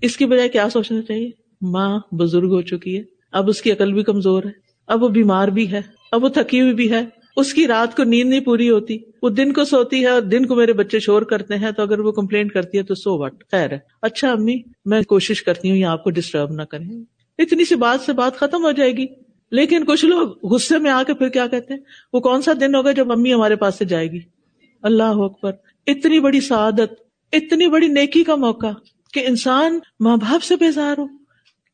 اس 0.00 0.16
کی 0.16 0.26
بجائے 0.26 0.48
کیا 0.48 0.68
سوچنا 0.70 1.02
چاہیے؟ 1.02 1.30
ماں 1.62 1.98
بزرگ 2.12 2.48
ہو 2.48 2.62
چکی 2.62 2.98
ہے، 2.98 3.02
اب 3.32 3.48
اس 3.48 3.62
کی 3.62 3.72
عقل 3.72 3.92
بھی 3.92 4.02
کمزور 4.02 4.42
ہے، 4.42 4.50
اب 4.86 5.02
وہ 5.02 5.08
بیمار 5.08 5.48
بھی 5.48 5.72
ہے، 5.72 5.80
اب 6.12 6.24
وہ 6.24 6.28
تھکی 6.28 6.60
ہوئی 6.60 6.74
بھی 6.74 6.92
ہے۔ 6.92 7.21
اس 7.36 7.54
کی 7.54 7.66
رات 7.66 7.96
کو 7.96 8.04
نیند 8.04 8.30
نہیں 8.30 8.40
پوری 8.40 8.70
ہوتی، 8.70 8.98
وہ 9.22 9.28
دن 9.28 9.52
کو 9.52 9.64
سوتی 9.64 10.02
ہے 10.02 10.06
اور 10.06 10.22
دن 10.22 10.46
کو 10.46 10.54
میرے 10.54 10.72
بچے 10.72 11.00
شور 11.00 11.22
کرتے 11.22 11.56
ہیں، 11.56 11.70
تو 11.70 11.82
اگر 11.82 11.98
وہ 11.98 12.12
کمپلینٹ 12.12 12.52
کرتی 12.52 12.78
ہے 12.78 12.82
تو 12.82 12.94
سو 12.94 13.18
وٹ، 13.18 13.44
خیر 13.50 13.72
ہے۔ 13.72 13.78
اچھا 14.02 14.32
امی، 14.32 14.56
میں 14.84 15.02
کوشش 15.02 15.42
کرتی 15.42 15.70
ہوں 15.70 15.76
یہ 15.76 15.86
آپ 15.86 16.04
کو 16.04 16.10
ڈسٹرب 16.10 16.50
نہ 16.52 16.62
کریں۔ 16.62 17.04
اتنی 17.38 17.64
سی 17.64 17.74
بات 17.74 18.00
سے 18.00 18.12
بات 18.12 18.36
ختم 18.36 18.64
ہو 18.64 18.70
جائے 18.70 18.92
گی۔ 18.92 19.06
لیکن 19.50 19.84
کچھ 19.84 20.04
لوگ 20.04 20.28
غصے 20.42 20.78
میں 20.78 20.90
آ 20.90 21.02
کے 21.06 21.14
پھر 21.14 21.28
کیا 21.28 21.46
کہتے 21.46 21.74
ہیں؟ 21.74 21.80
وہ 22.12 22.20
کون 22.20 22.42
سا 22.42 22.52
دن 22.60 22.74
ہوگا 22.74 22.90
جب 22.90 23.12
امی 23.12 23.34
ہمارے 23.34 23.56
پاس 23.56 23.74
سے 23.74 23.84
جائے 23.84 24.10
گی؟ 24.10 24.20
اللہ 24.82 25.02
اکبر، 25.02 25.52
اتنی 25.86 26.20
بڑی 26.20 26.40
سعادت، 26.40 26.92
اتنی 27.32 27.68
بڑی 27.68 27.88
نیکی 27.88 28.24
کا 28.24 28.36
موقع 28.36 28.66
کہ 29.12 29.24
انسان 29.26 29.78
ماں 30.00 30.16
باپ 30.16 30.42
سے 30.42 30.56
بیزار 30.56 30.98
ہو۔ 30.98 31.06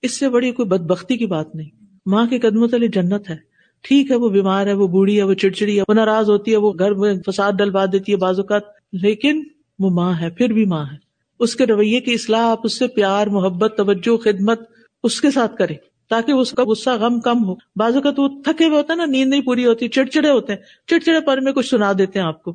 اس 0.03 0.19
سے 0.19 0.29
بڑی 0.29 0.53
کوئی 0.53 0.69
بد 0.69 0.87
بختی 0.87 1.17
کی 1.17 1.27
بات 1.27 1.55
نہیں۔ 1.55 1.85
ماں 2.07 2.27
کے 2.27 2.39
قدموں 2.39 2.69
تلے 2.69 2.89
جنت 2.89 3.31
ہے۔ 3.31 3.48
ٹھیک 3.83 4.11
ہے، 4.11 4.17
وہ 4.17 4.29
بیمار 4.29 4.67
ہے، 4.67 4.73
وہ 4.73 4.89
بوڑھی 4.89 5.19
ہے، 5.19 5.23
وہ 5.23 5.35
چڑچڑی 5.35 5.79
ہے، 5.79 5.83
وہ 5.89 5.95
ناراض 5.95 6.31
ہوتی 6.31 6.53
ہے، 6.53 6.57
وہ 6.57 6.73
گھر 6.79 6.95
میں 6.95 7.15
فساد 7.27 7.53
ڈلوا 7.53 7.85
دیتی 7.93 8.13
ہے 8.13 8.17
بعض 8.17 8.39
اوقات، 8.39 8.63
لیکن 8.93 9.43
وہ 9.79 9.91
ماں 9.91 10.13
ہے، 10.21 10.31
پھر 10.31 10.53
بھی 10.53 10.65
ماں 10.65 10.85
ہے۔ 10.85 10.97
اس 11.41 11.57
کے 11.57 11.67
رویے 11.67 12.01
کی 12.01 12.13
اصلاح 12.13 12.41
آپ 12.41 12.61
اس 12.65 12.79
سے 12.79 12.87
پیار، 12.87 13.27
محبت، 13.27 13.75
توجہ، 13.77 14.17
خدمت 14.17 14.61
اس 15.03 15.21
کے 15.21 15.31
ساتھ 15.31 15.57
کرے 15.57 15.75
تاکہ 16.11 16.33
اس 16.33 16.51
کا 16.51 16.65
غصہ 16.65 16.91
غم 16.91 17.21
کم 17.21 17.45
ہو۔ 17.45 17.55
بازو 17.55 18.01
کا 18.01 18.11
تو 18.11 18.43
تھکے 18.43 18.65
ہوئے 18.65 18.77
ہوتا 18.77 18.93
ہے 18.93 18.99
نا، 18.99 19.05
نیند 19.05 19.31
نہیں 19.31 19.43
پوری 19.43 19.67
ہوتی، 19.67 19.89
چڑچڑے 19.89 20.31
ہوتے 20.31 20.53
ہیں۔ 20.53 20.61
چڑچڑے 20.87 21.21
پر 21.21 21.41
میں 21.41 21.53
کچھ 21.53 21.67
سنا 21.67 21.93
دیتے 21.99 22.19
ہیں 22.19 22.27
آپ 22.27 22.43
کو۔ 22.43 22.55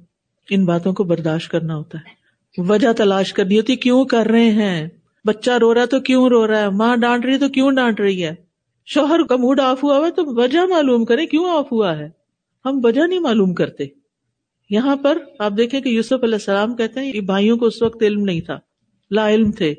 ان 0.50 0.66
باتوں 0.66 0.94
کو 0.94 1.04
برداشت 1.04 1.52
کرنا 1.52 1.76
ہوتا 1.76 1.98
ہے۔ 1.98 2.24
وجہ 2.58 2.94
تلاش 2.94 3.34
کرنی 3.34 3.58
ہوتی، 3.58 3.76
کیوں 3.76 4.06
کر 4.06 4.26
رہے 4.26 4.50
ہیں؟ 4.50 4.88
بچہ 5.26 5.52
رو 5.52 5.74
رہا 5.74 5.82
ہے 5.82 5.86
تو 5.86 6.00
کیوں 6.00 6.30
رو 6.30 6.48
رہا 6.48 6.60
ہے؟ 6.60 6.70
ماں 6.70 6.96
ڈانٹ 6.96 7.26
رہی 7.26 7.34
ہے 7.34 7.38
تو 7.38 7.50
کیوں 7.50 7.72
ڈانٹ 7.72 8.00
رہی 8.00 8.24
ہے؟ 8.24 8.36
شوہر 8.86 9.24
کا 9.24 9.36
موڈ 9.36 9.60
آف 9.60 9.84
ہوا 9.84 9.98
ہوا 9.98 10.10
تو 10.10 10.24
وجہ 10.26 10.60
معلوم 10.60 11.06
کریں 11.06 11.26
کیوں 11.26 11.46
آف 11.50 11.72
ہوا 11.72 11.98
ہے؟ 11.98 12.10
ہم 12.66 12.80
وجہ 12.84 13.08
نہیں 13.08 13.20
معلوم 13.20 13.54
کرتے۔ 13.54 13.86
یہاں 14.70 14.96
پر 14.96 15.18
آپ 15.40 15.54
دیکھیں 15.58 15.82
کہ 15.82 15.90
یوسف 15.90 16.14
علیہ 16.14 16.34
السلام 16.34 16.76
کہتے 16.76 17.00
ہیں، 17.00 17.16
یہ 17.16 17.22
بھائیوں 17.22 17.58
کو 17.58 17.66
اس 17.66 17.82
وقت 17.82 18.04
علم 18.04 18.22
نہیں 18.22 18.42
تھا، 18.42 18.60
لا 19.12 19.30
علم 19.30 19.52
تھے 19.52 19.76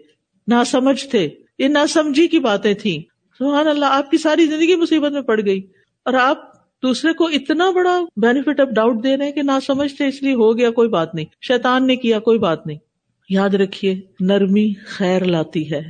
نہ 0.47 0.55
سمجھ 0.67 1.07
تھے، 1.07 1.29
یہ 1.59 1.69
نہ 1.69 1.79
سمجھی 1.89 2.29
کی 2.29 2.39
باتیں 2.39 2.75
تھیں۔ 2.75 2.99
سبحان 3.39 3.67
اللہ، 3.67 3.85
آپ 3.85 4.11
کی 4.11 4.19
ساری 4.19 4.47
زندگی 4.47 4.77
مصیبت 4.77 5.13
میں 5.13 5.23
پڑ 5.23 5.41
گئی۔ 5.47 5.61
اور 6.05 6.15
آپ 6.15 6.53
دوسرے 6.83 7.13
کو 7.13 7.27
اتنا 7.27 7.71
بڑا 7.71 8.01
بینیفٹ 8.17 8.61
آف 8.61 8.69
ڈاؤٹ 8.69 9.05
دے 9.05 9.17
رہے 9.17 9.25
ہیں 9.25 9.33
کہ 9.33 9.43
نہ 9.43 9.59
سمجھتے 9.67 10.07
اس 10.07 10.23
لیے 10.23 10.35
ہو 10.35 10.59
گیا، 10.59 10.71
کوئی 10.71 10.89
بات 10.89 11.15
نہیں۔ 11.15 11.27
شیطان 11.43 11.87
نے 11.87 11.97
کیا، 11.97 12.19
کوئی 12.19 12.39
بات 12.39 12.67
نہیں۔ 12.67 12.79
یاد 13.29 13.51
رکھیے، 13.51 14.01
نرمی 14.21 14.73
خیر 14.87 15.25
لاتی 15.25 15.73
ہے، 15.73 15.83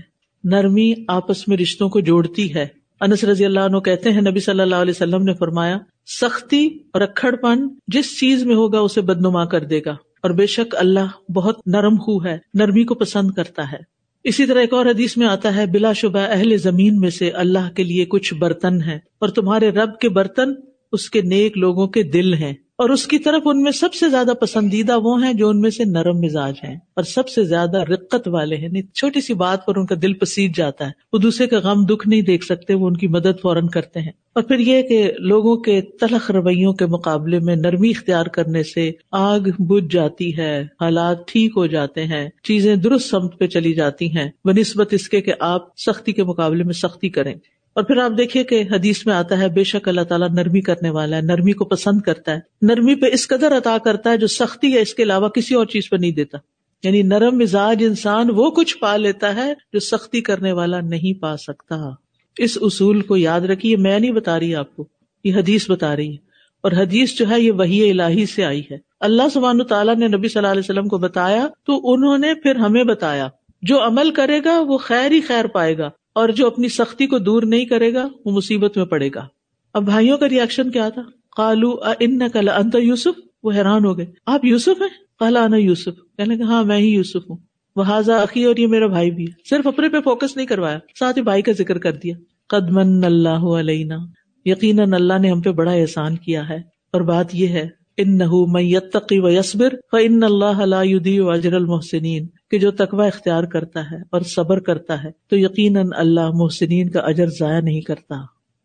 نرمی 0.45 0.95
آپس 1.09 1.49
میں 1.49 1.57
رشتوں 1.57 1.89
کو 1.89 2.01
جوڑتی 2.01 2.55
ہے۔ 2.55 2.84
انس 3.05 3.25
رضی 3.25 3.45
اللہ 3.45 3.61
عنہ 3.61 3.79
کہتے 3.79 4.11
ہیں، 4.11 4.21
نبی 4.21 4.41
صلی 4.41 4.61
اللہ 4.61 4.75
علیہ 4.75 4.91
وسلم 4.91 5.23
نے 5.23 5.35
فرمایا، 5.35 5.79
سختی 6.21 6.67
اور 6.93 7.01
اکڑ 7.01 7.35
پن 7.37 7.69
جس 7.87 8.19
چیز 8.21 8.45
میں 8.45 8.55
ہوگا 8.55 8.79
اسے 8.79 9.01
بدنما 9.01 9.45
کر 9.45 9.65
دے 9.65 9.81
گا۔ 9.87 9.97
اور 10.23 10.31
بے 10.31 10.47
شک 10.47 10.75
اللہ 10.79 11.31
بہت 11.31 11.61
نرم 11.67 11.95
ہو 11.95 12.25
ہے، 12.25 12.39
نرمی 12.55 12.85
کو 12.85 12.95
پسند 12.95 13.31
کرتا 13.31 13.73
ہے۔ 13.73 13.79
اسی 14.25 14.47
طرح 14.47 14.61
ایک 14.61 14.73
اور 14.73 14.87
حدیث 14.87 15.17
میں 15.17 15.27
آتا 15.27 15.55
ہے، 15.57 15.67
بلا 15.67 15.93
شبہ 15.93 16.19
اہل 16.19 16.57
زمین 16.57 16.97
میں 16.97 17.11
سے 17.11 17.31
اللہ 17.31 17.71
کے 17.77 17.83
لیے 17.83 18.05
کچھ 18.05 18.35
برتن 18.35 18.83
ہیں، 18.83 18.99
اور 19.21 19.29
تمہارے 19.29 19.71
رب 19.71 19.99
کے 20.01 20.09
برتن 20.09 20.53
اس 20.93 21.11
کے 21.11 21.23
نیک 21.23 21.59
لوگوں 21.59 21.87
کے 21.87 22.03
دل 22.03 22.35
ہیں۔ 22.35 22.53
اور 22.79 22.91
اس 22.91 23.07
کی 23.07 23.19
طرف 23.19 23.43
ان 23.45 23.63
میں 23.63 23.73
سب 23.73 23.95
سے 23.95 24.09
زیادہ 24.09 24.33
پسندیدہ 24.41 24.99
وہ 24.99 25.25
ہیں 25.25 25.33
جو 25.33 25.49
ان 25.49 25.61
میں 25.61 25.71
سے 25.71 25.85
نرم 25.85 26.21
مزاج 26.21 26.55
ہیں 26.65 26.75
اور 26.75 27.03
سب 27.03 27.29
سے 27.29 27.45
زیادہ 27.45 27.83
رقت 27.83 28.29
والے 28.29 28.57
ہیں۔ 28.57 28.65
یعنی 28.65 28.83
چھوٹی 28.83 29.21
سی 29.21 29.35
بات 29.35 29.67
پر 29.67 29.77
ان 29.77 29.87
کا 29.87 29.95
دل 30.03 30.13
پسیج 30.13 30.57
جاتا 30.57 30.87
ہے۔ 30.87 30.91
وہ 31.13 31.19
دوسرے 31.19 31.47
کا 31.47 31.59
غم 31.59 31.85
دکھ 31.85 32.09
نہیں 32.09 32.23
دیکھ 32.23 32.45
سکتے، 32.45 32.75
وہ 32.75 32.87
ان 32.87 32.97
کی 32.97 33.09
مدد 33.09 33.41
فوراً 33.43 33.67
کرتے 33.67 34.01
ہیں۔ 34.01 34.09
اور 34.09 34.43
پھر 34.43 34.59
یہ 34.59 34.83
کہ 34.83 35.13
لوگوں 35.19 35.57
کے 35.57 35.81
تلخ 35.81 36.31
رویوں 36.31 36.73
کے 36.73 36.87
مقابلے 36.87 37.39
میں 37.39 37.57
نرمی 37.57 37.91
اختیار 37.91 38.27
کرنے 38.27 38.63
سے 38.63 38.91
آگ 39.11 39.41
بجھ 39.59 39.95
جاتی 39.95 40.37
ہے، 40.37 40.63
حالات 40.81 41.29
ٹھیک 41.29 41.53
ہو 41.57 41.67
جاتے 41.67 42.05
ہیں، 42.05 42.29
چیزیں 42.43 42.77
درست 42.77 43.09
سمت 43.09 43.39
پہ 43.39 43.47
چلی 43.47 43.75
جاتی 43.75 44.17
ہیں۔ 44.17 44.31
بہ 44.45 44.59
نسبت 44.59 44.89
اس 44.91 45.09
کے 45.09 45.21
کہ 45.21 45.33
آپ 45.41 45.77
سختی 45.77 46.13
کے 46.13 46.25
مقابلے 46.25 46.65
میں 46.65 46.73
سختی 46.73 47.09
کریں۔ 47.09 47.35
اور 47.75 47.85
پھر 47.85 47.97
آپ 47.97 48.11
دیکھیے 48.19 48.45
کہ 48.45 48.65
حدیث 48.71 49.07
میں 49.07 49.15
آتا 49.15 49.39
ہے، 49.39 49.49
بے 49.49 49.65
شک 49.65 49.89
اللہ 49.89 50.01
تعالیٰ 50.01 50.29
نرمی 50.31 50.61
کرنے 50.61 50.91
والا 50.91 51.17
ہے، 51.17 51.23
نرمی 51.23 51.53
کو 51.53 51.65
پسند 51.65 52.01
کرتا 52.01 52.33
ہے۔ 52.33 52.41
نرمی 52.63 52.95
پہ 52.95 53.07
اس 53.13 53.29
قدر 53.29 53.57
عطا 53.57 53.79
کرتا 53.85 54.11
ہے 54.11 54.17
جو 54.17 54.27
سختی 54.27 54.75
ہے 54.75 54.81
اس 54.81 54.95
کے 54.95 55.03
علاوہ 55.03 55.29
کسی 55.29 55.55
اور 55.55 55.67
چیز 55.67 55.91
پہ 55.91 55.97
نہیں 55.97 56.11
دیتا۔ 56.11 56.39
یعنی 56.83 57.03
نرم 57.03 57.39
مزاج 57.39 57.85
انسان 57.87 58.31
وہ 58.31 58.51
کچھ 58.51 58.79
پا 58.79 58.97
لیتا 58.97 59.37
ہے 59.37 59.55
جو 59.73 59.81
سختی 59.81 60.21
کرنے 60.21 60.53
والا 60.53 60.81
نہیں 60.81 61.21
پا 61.21 61.37
سکتا۔ 61.37 61.91
اس 62.39 62.59
اصول 62.61 63.01
کو 63.01 63.17
یاد 63.17 63.41
رکھیے، 63.41 63.77
میں 63.77 64.01
نہیں 64.01 64.13
بتا 64.13 64.41
رہی 64.41 64.55
آپ 64.55 64.77
کو، 64.77 64.89
یہ 65.25 65.35
حدیث 65.35 65.71
بتا 65.71 65.97
رہی 65.97 66.11
ہے 66.11 66.17
اور 66.61 66.73
حدیث 66.73 67.13
جو 67.15 67.31
ہے، 67.31 67.41
یہ 67.41 67.53
وہی 67.53 67.91
الہی 67.91 68.27
سے 68.27 68.45
آئی 68.45 68.63
ہے۔ 68.71 68.79
اللہ 69.01 69.23
سبحان 69.33 69.65
تعالیٰ 69.65 69.97
نے 69.97 70.09
نبی 70.09 70.29
صلی 70.29 70.39
اللہ 70.39 70.53
علیہ 70.53 70.63
وسلم 70.65 70.89
کو 70.89 70.99
بتایا 70.99 71.49
تو 71.67 71.93
انہوں 71.93 72.19
نے 72.19 72.35
پھر 72.35 72.57
ہمیں 72.57 72.85
بتایا، 72.85 73.29
جو 73.63 73.87
عمل 73.87 74.11
کرے 74.11 74.41
گا 74.45 74.61
وہ 74.61 74.79
خیر 74.79 75.11
ہی 75.11 75.21
خیر 75.21 75.47
پائے 75.47 75.79
گا۔ 75.79 75.91
اور 76.15 76.29
جو 76.29 76.47
اپنی 76.47 76.69
سختی 76.69 77.07
کو 77.07 77.19
دور 77.19 77.43
نہیں 77.43 77.65
کرے 77.65 77.95
گا، 77.95 78.09
وہ 78.25 78.33
مصیبت 78.33 78.77
میں 78.77 78.85
پڑے 78.85 79.11
گا۔ 79.15 79.27
اب 79.75 79.85
بھائیوں 79.85 80.19
کا 80.19 80.29
ریئیکشن 80.29 80.71
کیا 80.71 80.89
تھا؟ 80.89 81.03
کالو 81.37 81.71
ان 82.01 82.19
کل 82.33 82.49
انت 82.49 82.77
یوسف؟ 82.83 83.21
وہ 83.43 83.53
حیران 83.53 83.85
ہو 83.85 83.99
گئے۔ 83.99 84.07
آپ 84.27 84.45
یوسف 84.45 84.81
ہیں؟ 84.81 84.89
کالا 85.19 85.45
انا 85.45 85.57
یوسف۔ 85.57 86.17
کہنے 86.17 86.37
کہ 86.37 86.43
ہاں 86.43 86.65
میں 86.65 86.79
ہی 86.79 86.89
یوسف 86.89 87.31
ہوں۔ 87.31 87.37
وہ 87.77 87.83
حاضا 87.83 88.23
عقی 88.23 88.45
اور 88.45 88.57
یہ 88.57 88.67
میرا 88.67 88.87
بھائی 88.87 89.11
بھی 89.11 89.27
ہے۔ 89.27 89.33
صرف 89.51 89.67
اپنے 89.67 89.89
پہ 89.89 90.01
فوکس 90.01 90.37
نہیں 90.37 90.47
کروایا، 90.47 90.79
ساتھ 90.99 91.19
ہی 91.19 91.23
بھائی 91.23 91.43
کا 91.43 91.53
ذکر 91.53 91.79
کر 91.79 91.93
دیا۔ 91.93 92.15
قدمن 92.49 93.05
اللہ 93.05 93.29
علینا۔ 93.29 93.97
یقیناً 94.45 94.93
اللہ 94.93 95.19
نے 95.19 95.31
ہم 95.31 95.41
پہ 95.41 95.51
بڑا 95.51 95.73
احسان 95.73 96.17
کیا 96.17 96.49
ہے۔ 96.49 96.57
اور 96.93 97.01
بات 97.01 97.35
یہ 97.35 97.49
ہے 97.49 97.69
ان 97.97 98.19
نہ 98.19 98.25
میتقی 98.49 99.19
و 99.19 99.29
یسبر 99.29 99.75
ان 99.93 100.23
اللہ 100.23 101.21
اجر 101.21 101.55
المحسنین۔ 101.55 102.27
کہ 102.51 102.59
جو 102.59 102.71
تقوا 102.71 103.07
اختیار 103.07 103.45
کرتا 103.45 103.81
ہے 103.81 103.97
اور 104.11 104.21
صبر 104.21 104.61
کرتا 104.61 105.05
ہے، 105.05 105.11
تو 105.29 105.39
یقیناً 105.39 105.89
اللہ 105.97 106.31
محسنین 106.35 106.91
کا 106.91 107.01
اجر 107.01 107.27
ضائع 107.27 107.61
نہیں 107.61 107.81
کرتا۔ 107.81 108.15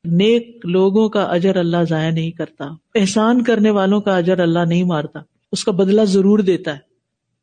نیک 0.05 0.59
لوگوں 0.63 1.09
کا 1.09 1.23
اجر 1.23 1.55
اللہ 1.55 1.77
ضائع 1.89 2.11
نہیں 2.11 2.31
کرتا۔ 2.31 2.65
احسان 2.95 3.43
کرنے 3.43 3.69
والوں 3.69 4.01
کا 4.01 4.17
اجر 4.17 4.39
اللہ 4.39 4.59
نہیں 4.67 4.83
مارتا۔ 4.83 5.19
اس 5.51 5.63
کا 5.63 5.71
بدلہ 5.71 6.01
ضرور 6.01 6.39
دیتا 6.39 6.73
ہے۔ 6.73 6.89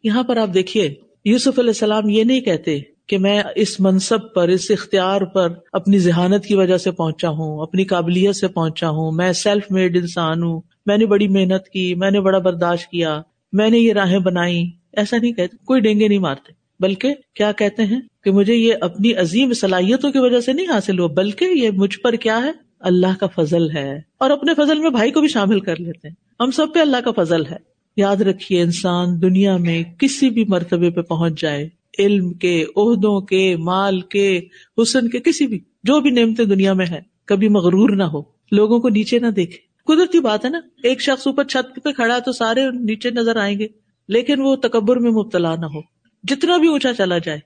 یہاں 0.05 0.23
پر 0.23 0.37
آپ 0.37 0.49
دیکھیے، 0.55 0.95
یوسف 1.25 1.59
علیہ 1.59 1.71
السلام 1.71 2.09
یہ 2.09 2.25
نہیں 2.25 2.41
کہتے 2.41 2.79
کہ 3.07 3.19
میں 3.19 3.43
اس 3.57 3.81
منصب 3.81 4.35
پر، 4.35 4.49
اس 4.49 4.71
اختیار 4.71 5.21
پر 5.21 5.53
اپنی 5.73 5.99
ذہانت 5.99 6.45
کی 6.45 6.55
وجہ 6.55 6.77
سے 6.77 6.91
پہنچا 6.91 7.29
ہوں، 7.29 7.63
اپنی 7.63 7.85
قابلیت 7.85 8.37
سے 8.37 8.49
پہنچا 8.49 8.89
ہوں۔ 8.89 9.13
میں 9.13 9.33
سیلف 9.33 9.63
میڈ 9.71 9.97
انسان 9.97 10.43
ہوں۔ 10.43 10.61
میں 10.87 10.97
نے 10.97 11.07
بڑی 11.07 11.29
محنت 11.29 11.69
کی، 11.69 11.95
میں 11.95 12.11
نے 12.11 12.21
بڑا 12.21 12.39
برداشت 12.39 12.91
کیا۔ 12.91 13.23
میں 13.53 13.71
نے 13.71 13.79
یہ 13.79 13.93
راہیں 13.93 14.19
بنائی۔ 14.19 14.71
ایسا 14.97 15.17
نہیں 15.17 15.33
کہتے، 15.33 15.57
کوئی 15.65 15.81
ڈینگے 15.81 16.09
نہیں 16.09 16.19
مارتے۔ 16.19 16.53
بلکہ 16.81 17.15
کیا 17.35 17.53
کہتے 17.53 17.83
ہیں 17.83 18.01
کہ 18.25 18.31
مجھے 18.31 18.55
یہ 18.55 18.75
اپنی 18.81 19.15
عظیم 19.15 19.53
صلاحیتوں 19.53 20.13
کی 20.13 20.19
وجہ 20.19 20.41
سے 20.41 20.53
نہیں 20.53 20.67
حاصل 20.67 20.99
ہوا، 20.99 21.09
بلکہ 21.09 21.45
یہ 21.45 21.71
مجھ 21.71 21.99
پر 21.99 22.13
کیا 22.13 22.45
ہے؟ 22.45 22.51
اللہ 22.81 23.21
کا 23.21 23.27
فضل 23.27 23.71
ہے۔ 23.71 24.01
اور 24.19 24.31
اپنے 24.31 24.55
فضل 24.55 24.79
میں 24.79 24.91
بھائی 24.91 25.11
کو 25.11 25.21
بھی 25.21 25.29
شامل 25.29 25.61
کر 25.61 25.81
لیتے 25.81 26.09
ہیں۔ 26.09 26.15
ہم 26.41 26.51
سب 26.51 26.67
پہ 26.75 26.79
اللہ 26.79 26.97
کا 27.05 27.25
فضل 27.25 27.47
ہے۔ 27.47 27.57
یاد 27.97 28.17
رکھیے 28.17 28.63
انسان 28.63 29.23
دنیا 29.23 29.57
میں 29.57 29.83
کسی 29.99 30.31
بھی 30.31 30.45
مرتبے 30.49 30.91
پہ 30.91 31.01
پہنچ 31.01 31.41
جائے، 31.41 31.69
علم 31.99 32.33
کے، 32.33 32.65
عہدوں 32.77 33.21
کے، 33.21 33.57
مال 33.57 34.01
کے، 34.01 34.41
حسن 34.83 35.09
کے، 35.09 35.21
کسی 35.21 35.47
بھی، 35.47 35.59
جو 35.83 36.01
بھی 36.01 36.11
نعمتیں 36.11 36.45
دنیا 36.45 36.73
میں 36.73 36.87
ہے 36.87 37.01
کبھی 37.25 37.49
مغرور 37.49 37.91
نہ 37.91 38.03
ہو۔ 38.03 38.23
لوگوں 38.53 38.79
کو 38.79 38.89
نیچے 38.89 39.19
نہ 39.19 39.27
دیکھے۔ 39.27 39.59
قدرتی 39.85 40.21
بات 40.21 40.45
ہے 40.45 40.51
نا، 40.51 40.61
ایک 40.83 41.03
شخص 41.03 41.27
اوپر 41.27 41.45
چھت 41.45 41.85
پہ 41.85 41.93
کھڑا 41.93 42.19
تو 42.19 42.33
سارے 42.33 42.61
نیچے 42.71 43.11
نظر 43.11 43.37
آئیں 43.37 43.59
گے۔ 43.59 43.69
لیکن 44.09 44.41
وہ 44.41 44.57
تکبر 44.57 44.97
میں 44.97 45.11
مبتلا 45.11 45.57
نہ 45.57 45.67
ہو۔ 45.67 45.81
جتنا 46.23 46.57
بھی 46.57 46.69
اونچا 46.69 46.95
چلا 46.95 47.19
جائے، 47.19 47.39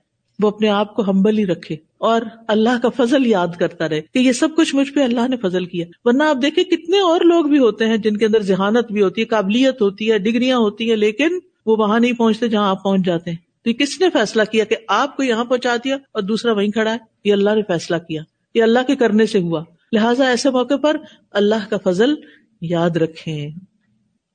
وہ 0.43 0.47
اپنے 0.47 0.69
آپ 0.69 0.95
کو 0.95 1.01
ہمبل 1.01 1.37
ہی 1.37 1.45
رکھے 1.45 1.75
اور 1.97 2.21
اللہ 2.47 2.79
کا 2.81 2.89
فضل 2.89 3.27
یاد 3.27 3.47
کرتا 3.59 3.89
رہے 3.89 4.01
کہ 4.01 4.19
یہ 4.19 4.31
سب 4.31 4.47
کچھ 4.57 4.75
مجھ 4.75 4.91
پہ 4.93 5.03
اللہ 5.03 5.27
نے 5.27 5.37
فضل 5.37 5.65
کیا۔ 5.65 5.85
ورنہ 6.03 6.23
آپ 6.23 6.37
دیکھیں 6.41 6.63
کتنے 6.63 6.99
اور 6.99 7.21
لوگ 7.21 7.45
بھی 7.45 7.59
ہوتے 7.59 7.85
ہیں 7.85 7.97
جن 7.97 8.17
کے 8.17 8.25
اندر 8.25 8.41
ذہانت 8.41 8.91
بھی 8.91 9.01
ہوتی 9.01 9.21
ہے، 9.21 9.25
قابلیت 9.25 9.81
ہوتی 9.81 10.11
ہے، 10.11 10.17
ڈگریاں 10.17 10.57
ہوتی 10.57 10.89
ہیں، 10.89 10.97
لیکن 10.97 11.39
وہ 11.65 11.75
وہاں 11.77 11.99
نہیں 11.99 12.13
پہنچتے 12.13 12.47
جہاں 12.47 12.69
آپ 12.69 12.83
پہنچ 12.83 13.05
جاتے 13.05 13.31
ہیں۔ 13.31 13.37
تو 13.63 13.69
یہ 13.69 13.75
کس 13.75 14.01
نے 14.01 14.09
فیصلہ 14.09 14.41
کیا 14.51 14.63
کہ 14.63 14.75
آپ 14.87 15.17
کو 15.17 15.23
یہاں 15.23 15.45
پہنچا 15.45 15.75
دیا 15.83 15.95
اور 15.95 16.21
دوسرا 16.21 16.51
وہیں 16.51 16.71
کھڑا 16.71 16.93
ہے؟ 16.93 16.97
یہ 17.23 17.33
اللہ 17.33 17.49
نے 17.49 17.61
فیصلہ 17.61 17.95
کیا۔ 17.95 18.21
یہ 18.55 18.63
اللہ 18.63 18.79
کے 18.87 18.95
کرنے 18.95 19.25
سے 19.25 19.39
ہوا۔ 19.39 19.63
لہٰذا 19.91 20.25
ایسے 20.25 20.49
موقع 20.49 20.75
پر 20.75 20.97
اللہ 21.31 21.69
کا 21.69 21.77
فضل 21.83 22.13
یاد 22.61 22.89
رکھیں۔ 22.89 23.49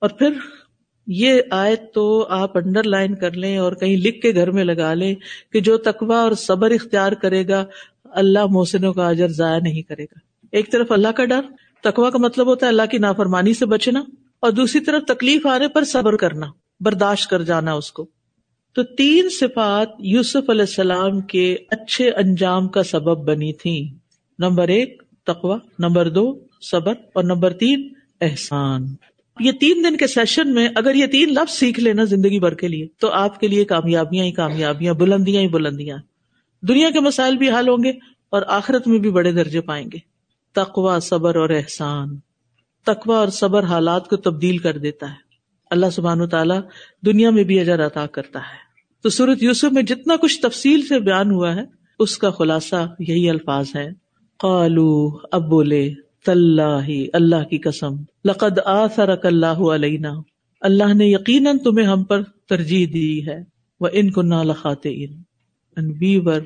اور 0.01 0.11
پھر 0.11 0.33
یہ 1.07 1.41
آئے 1.51 1.77
تو 1.95 2.05
آپ 2.31 2.57
انڈر 2.59 2.83
لائن 2.83 3.15
کر 3.15 3.33
لیں 3.33 3.57
اور 3.59 3.73
کہیں 3.73 3.97
لکھ 3.97 4.21
کے 4.23 4.35
گھر 4.35 4.51
میں 4.51 4.65
لگا 4.65 4.93
لیں 4.95 5.15
کہ 5.53 5.61
جو 5.61 5.77
تقوا 5.77 6.21
اور 6.21 6.33
صبر 6.33 6.71
اختیار 6.71 7.13
کرے 7.13 7.47
گا، 7.49 7.65
اللہ 8.15 8.47
محسنوں 8.51 8.93
کا 8.93 9.09
اجر 9.09 9.29
ضائع 9.29 9.59
نہیں 9.59 9.83
کرے 9.83 10.05
گا۔ 10.05 10.19
ایک 10.53 10.73
طرف 10.73 10.93
اللہ 10.93 11.09
کا 11.09 11.25
ڈر 11.25 11.41
تقوا 11.85 12.11
کا 12.11 12.19
مطلب 12.19 12.47
ہوتا 12.47 12.67
ہے 12.67 12.71
اللہ 12.71 12.91
کی 12.91 12.99
نافرمانی 12.99 13.55
سے 13.55 13.67
بچنا، 13.67 14.01
اور 14.43 14.53
دوسری 14.53 14.81
طرف 14.81 15.03
تکلیف 15.09 15.47
آنے 15.47 15.69
پر 15.69 15.85
صبر 15.85 16.17
کرنا، 16.17 16.47
برداشت 16.81 17.31
کر 17.31 17.43
جانا 17.43 17.73
اس 17.73 17.93
کو۔ 17.93 18.07
تو 18.77 18.83
تین 18.83 19.29
صفات 19.31 19.89
یوسف 19.99 20.51
علیہ 20.51 20.61
السلام 20.61 21.21
کے 21.21 21.57
اچھے 21.71 22.11
انجام 22.11 22.69
کا 22.69 22.83
سبب 22.83 23.25
بنی 23.25 23.53
تھی 23.53 23.79
نمبر 24.39 24.69
ایک 24.69 25.03
تقوا 25.27 25.59
نمبر 25.79 26.09
دو، 26.09 26.25
صبر، 26.63 26.95
اور 27.13 27.25
نمبر 27.25 27.53
تین، 27.53 27.89
احسان۔ 28.21 28.87
یہ 29.41 29.53
تین 29.53 29.85
دن 29.85 29.97
کے 29.97 30.07
سیشن 30.07 30.55
میں 30.55 30.69
اگر 30.75 30.95
یہ 30.95 31.07
تین 31.07 31.35
لفظ 31.35 31.59
سیکھ 31.59 31.81
لینا 31.81 32.05
زندگی 32.05 32.41
بھر 32.41 32.55
کے 32.55 32.69
لیے، 32.69 32.87
تو 33.01 33.09
آپ 33.09 33.41
کے 33.41 33.49
لیے 33.49 33.65
کامیابیاں 33.65 34.25
ہی 34.25 34.33
کامیابیاں، 34.33 34.95
بلندیاں 34.95 35.43
ہی 35.43 35.49
بلندیاں۔ 35.49 35.99
دنیا 36.63 36.91
کے 36.91 37.01
مسائل 37.01 37.37
بھی 37.37 37.51
حل 37.51 37.69
ہوں 37.69 37.85
گے 37.85 37.91
اور 38.31 38.43
آخرت 38.49 38.89
میں 38.89 38.99
بھی 38.99 39.11
بڑے 39.11 39.33
درجے 39.33 39.61
پائیں 39.61 39.87
گے۔ 39.93 39.99
تقوا 40.55 40.99
صبر 40.99 41.37
اور 41.37 41.51
احسان۔ 41.51 42.09
تقوا 42.87 43.19
اور 43.19 43.29
صبر 43.29 43.63
حالات 43.63 44.09
کو 44.09 44.17
تبدیل 44.17 44.59
کر 44.59 44.79
دیتا 44.79 45.09
ہے۔ 45.09 45.27
اللہ 45.71 45.87
سبحان 45.93 46.21
و 46.21 46.27
تعالیٰ 46.27 46.61
دنیا 47.07 47.31
میں 47.31 47.45
بھی 47.45 47.61
اجر 47.61 47.87
عطا 47.87 48.07
کرتا 48.07 48.39
ہے۔ 48.39 48.67
تو 49.03 49.09
سورت 49.09 49.43
یوسف 49.43 49.73
میں 49.73 49.83
جتنا 49.83 50.17
کچھ 50.17 50.41
تفصیل 50.41 50.87
سے 50.87 51.01
بیان 51.01 51.31
ہوا 51.31 51.55
ہے، 51.55 51.63
اس 51.99 52.19
کا 52.19 52.31
خلاصہ 52.31 52.95
یہی 52.99 53.31
الفاظ 53.31 53.67
ہے۔ 53.77 53.91
قالو، 54.39 55.19
اب 55.33 55.49
بولے۔ 55.49 56.06
اللہ 56.29 56.89
اللہ 57.13 57.45
کی 57.51 57.59
قسم۔ 57.59 57.95
لقد 58.25 58.59
آثرک 58.65 59.27
اللہ 59.27 59.47
علینا۔ 59.47 60.13
اللہ 60.61 60.95
نے 60.95 61.07
یقیناً 61.07 61.59
تمہیں 61.59 61.87
ہم 61.87 62.05
پر 62.05 62.23
ترجیح 62.49 62.87
دی 62.95 63.27
ہے۔ 63.27 63.45
وہ 63.81 63.89
ان 63.93 64.11
کو 64.11 64.23
نہ 64.23 64.35
لکھاتے 64.35 65.05
ان 65.77 65.93
وی 66.01 66.19
ور 66.19 66.41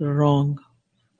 رونگ 0.00 0.54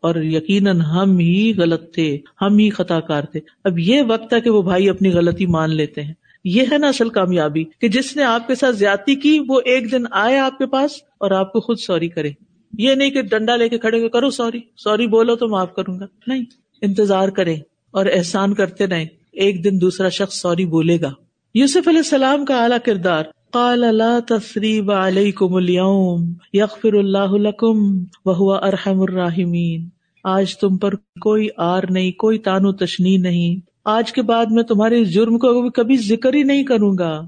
اور 0.03 0.15
یقیناً 0.15 0.81
ہم 0.81 1.19
ہی 1.19 1.53
غلط 1.57 1.95
تھے۔ 1.95 2.19
ہم 2.43 2.59
ہی 2.59 2.71
خطا 2.71 3.01
کار 3.01 3.23
تھے۔ 3.23 3.41
اب 3.65 3.79
یہ 3.79 4.03
وقت 4.09 4.35
ہے 4.35 4.41
کہ 4.41 4.51
وہ 4.51 4.63
بھائی 4.63 4.89
اپنی 4.89 5.11
غلطی 5.11 5.47
مان 5.47 5.71
لیتے 5.71 6.03
ہیں۔ 6.03 6.15
یہ 6.45 6.63
ہے 6.73 6.79
نا 6.79 6.89
اصل 6.89 7.09
کامیابی 7.09 7.65
کہ 7.65 7.89
جس 7.89 8.17
نے 8.17 8.23
آپ 8.23 8.47
کے 8.47 8.55
ساتھ 8.55 8.77
زیادتی 8.77 9.15
کی، 9.15 9.39
وہ 9.49 9.61
ایک 9.65 9.93
دن 9.93 10.03
آئے 10.11 10.39
آپ 10.39 10.59
کے 10.59 10.67
پاس 10.67 10.91
اور 11.19 11.31
آپ 11.31 11.53
کو 11.53 11.61
خود 11.61 11.79
سوری 11.79 12.09
کرے۔ 12.09 12.31
یہ 12.79 12.95
نہیں 12.95 13.11
کہ 13.11 13.23
ڈنڈا 13.23 13.57
لے 13.57 13.69
کے 13.69 13.79
کھڑے 13.79 13.99
ہوئے، 13.99 14.09
کرو 14.09 14.31
سوری۔ 14.31 14.61
سوری 14.77 15.07
بولو 15.07 15.37
تو 15.37 15.49
معاف 15.49 15.75
کروں 15.75 16.01
گا۔ 16.01 16.07
نہیں۔ 16.27 16.45
انتظار 16.83 17.29
کرے 17.29 17.57
اور 17.91 18.07
احسان 18.07 18.55
کرتے 18.55 18.87
رہے 18.87 19.07
ایک 19.33 19.65
دن 19.65 19.81
دوسرا 19.81 20.09
شخص 20.09 20.41
سوری 20.41 20.67
بولے 20.67 21.01
گا۔ 21.01 21.13
یوسف 21.55 21.89
علیہ 21.89 21.99
السلام 21.99 22.45
کا 22.45 22.63
اعلیٰ 22.63 22.79
کردار، 22.85 23.25
قال 23.53 23.81
لا 23.81 24.19
تصریب 24.29 24.93
علیکم 24.93 25.55
اليوم 25.55 26.33
یغفر 26.53 26.93
اللہ 26.93 27.33
لکم 27.33 27.99
وهو 28.25 28.53
ارحم 28.53 29.01
الراحمین۔ 29.01 29.89
آج 30.25 30.59
تم 30.59 30.77
پر 30.77 30.95
کوئی 31.21 31.49
آر 31.57 31.83
نہیں، 31.91 32.13
کوئی 32.13 32.39
تانو 32.39 32.73
تشنی 32.73 33.17
نہیں۔ 33.17 33.67
آج 33.85 34.13
کے 34.13 34.23
بعد 34.23 34.47
میں 34.51 34.63
تمہارے 34.63 35.05
جرم 35.05 35.39
کو 35.39 35.71
کبھی 35.71 35.97
ذکر 35.97 36.35
ہی 36.35 36.43
نہیں 36.43 36.63
کروں 36.63 36.99
گا۔ 36.99 37.23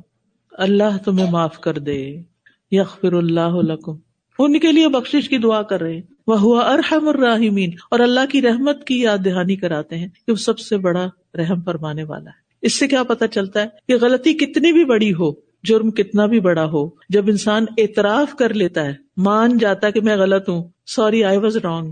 اللہ 0.52 0.98
تمہیں 1.04 1.30
معاف 1.30 1.60
کر 1.60 1.78
دے۔ 1.78 2.16
یغفر 2.70 3.12
اللہ 3.12 3.62
لکم۔ 3.62 4.09
ان 4.44 4.58
کے 4.58 4.72
لیے 4.72 4.88
بخش 4.88 5.28
کی 5.28 5.38
دعا 5.38 5.62
کر 5.62 5.80
رہے 5.80 5.94
ہیں۔ 5.94 6.02
وہ 6.26 6.40
ہوا 6.40 6.60
ارحم 6.60 7.08
الراحمین 7.08 7.70
اور 7.90 8.00
اللہ 8.00 8.20
کی 8.30 8.42
رحمت 8.42 8.84
کی 8.84 9.02
یاد 9.02 9.18
دہانی 9.24 9.56
کراتے 9.56 9.96
ہیں 9.96 10.08
کہ 10.26 10.32
وہ 10.32 10.36
سب 10.36 10.58
سے 10.58 10.76
بڑا 10.76 11.06
رحم 11.34 11.62
فرمانے 11.62 12.04
والا 12.04 12.30
ہے۔ 12.30 12.40
اس 12.62 12.78
سے 12.78 12.88
کیا 12.88 13.02
پتا 13.02 13.26
چلتا 13.26 13.62
ہے 13.62 13.66
کہ 13.88 13.94
غلطی 14.00 14.34
کتنی 14.34 14.72
بھی 14.72 14.84
بڑی 14.84 15.12
ہو، 15.12 15.32
جرم 15.64 15.90
کتنا 15.90 16.26
بھی 16.26 16.40
بڑا 16.40 16.64
ہو، 16.64 16.88
جب 17.08 17.24
انسان 17.28 17.64
اعتراف 17.78 18.34
کر 18.34 18.54
لیتا 18.54 18.86
ہے، 18.86 18.94
مان 19.16 19.58
جاتا 19.58 19.86
ہے 19.86 19.92
کہ 19.92 20.00
میں 20.00 20.16
غلط 20.16 20.48
ہوں، 20.48 20.68
سوری 20.86 21.24
آئی 21.24 21.38
واز 21.38 21.56
رانگ 21.56 21.90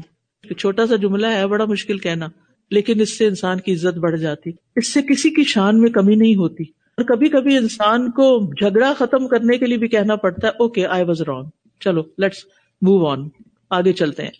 چھوٹا 0.58 0.86
سا 0.86 0.96
جملہ 0.96 1.26
ہے، 1.26 1.46
بڑا 1.46 1.64
مشکل 1.64 1.98
کہنا۔ 1.98 2.26
لیکن 2.70 3.00
اس 3.00 3.18
سے 3.18 3.26
انسان 3.26 3.60
کی 3.60 3.72
عزت 3.72 3.98
بڑھ 3.98 4.16
جاتی۔ 4.16 4.50
اس 4.76 4.92
سے 4.92 5.02
کسی 5.02 5.30
کی 5.30 5.44
شان 5.44 5.80
میں 5.80 5.90
کمی 5.90 6.14
نہیں 6.14 6.36
ہوتی۔ 6.36 6.64
اور 6.96 7.04
کبھی 7.04 7.28
کبھی 7.28 7.56
انسان 7.56 8.10
کو 8.10 8.46
جھگڑا 8.46 8.92
ختم 8.98 9.28
کرنے 9.28 9.58
کے 9.58 9.66
لیے 9.66 9.78
بھی 9.78 9.88
کہنا 9.88 10.16
پڑتا 10.16 10.46
ہے 10.46 10.52
اوکے 10.58 10.86
آئی 10.86 11.04
واز 11.04 11.22
رانگ 11.22 11.44
چلو 11.80 12.02
لیٹس 12.18 12.36
موو 12.82 13.06
آن 13.06 13.28
آگے 13.70 13.92
چلتے 13.92 14.22
ہیں۔ 14.22 14.30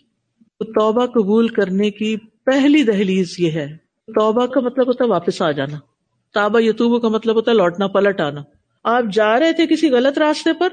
تو 0.59 0.65
توبہ 0.65 1.05
قبول 1.05 1.47
کرنے 1.47 1.91
کی 1.91 2.17
پہلی 2.45 2.83
دہلیز 2.83 3.35
یہ 3.39 3.51
ہے۔ 3.51 3.77
توبہ 4.07 4.45
کا 4.45 4.59
مطلب 4.59 4.87
ہوتا 4.87 5.03
ہے 5.03 5.09
واپس 5.09 5.41
آ 5.41 5.51
جانا۔ 5.51 5.77
تابا 6.33 6.63
یتوبو 6.63 6.99
کا 6.99 7.07
مطلب 7.07 7.35
ہوتا 7.35 7.51
ہے 7.51 7.55
لوٹنا، 7.55 7.87
پلٹ 7.87 8.21
آنا۔ 8.21 8.41
آپ 8.83 9.03
جا 9.13 9.39
رہے 9.39 9.53
تھے 9.53 9.67
کسی 9.67 9.89
غلط 9.89 10.17
راستے 10.17 10.49
پر؟ 10.59 10.69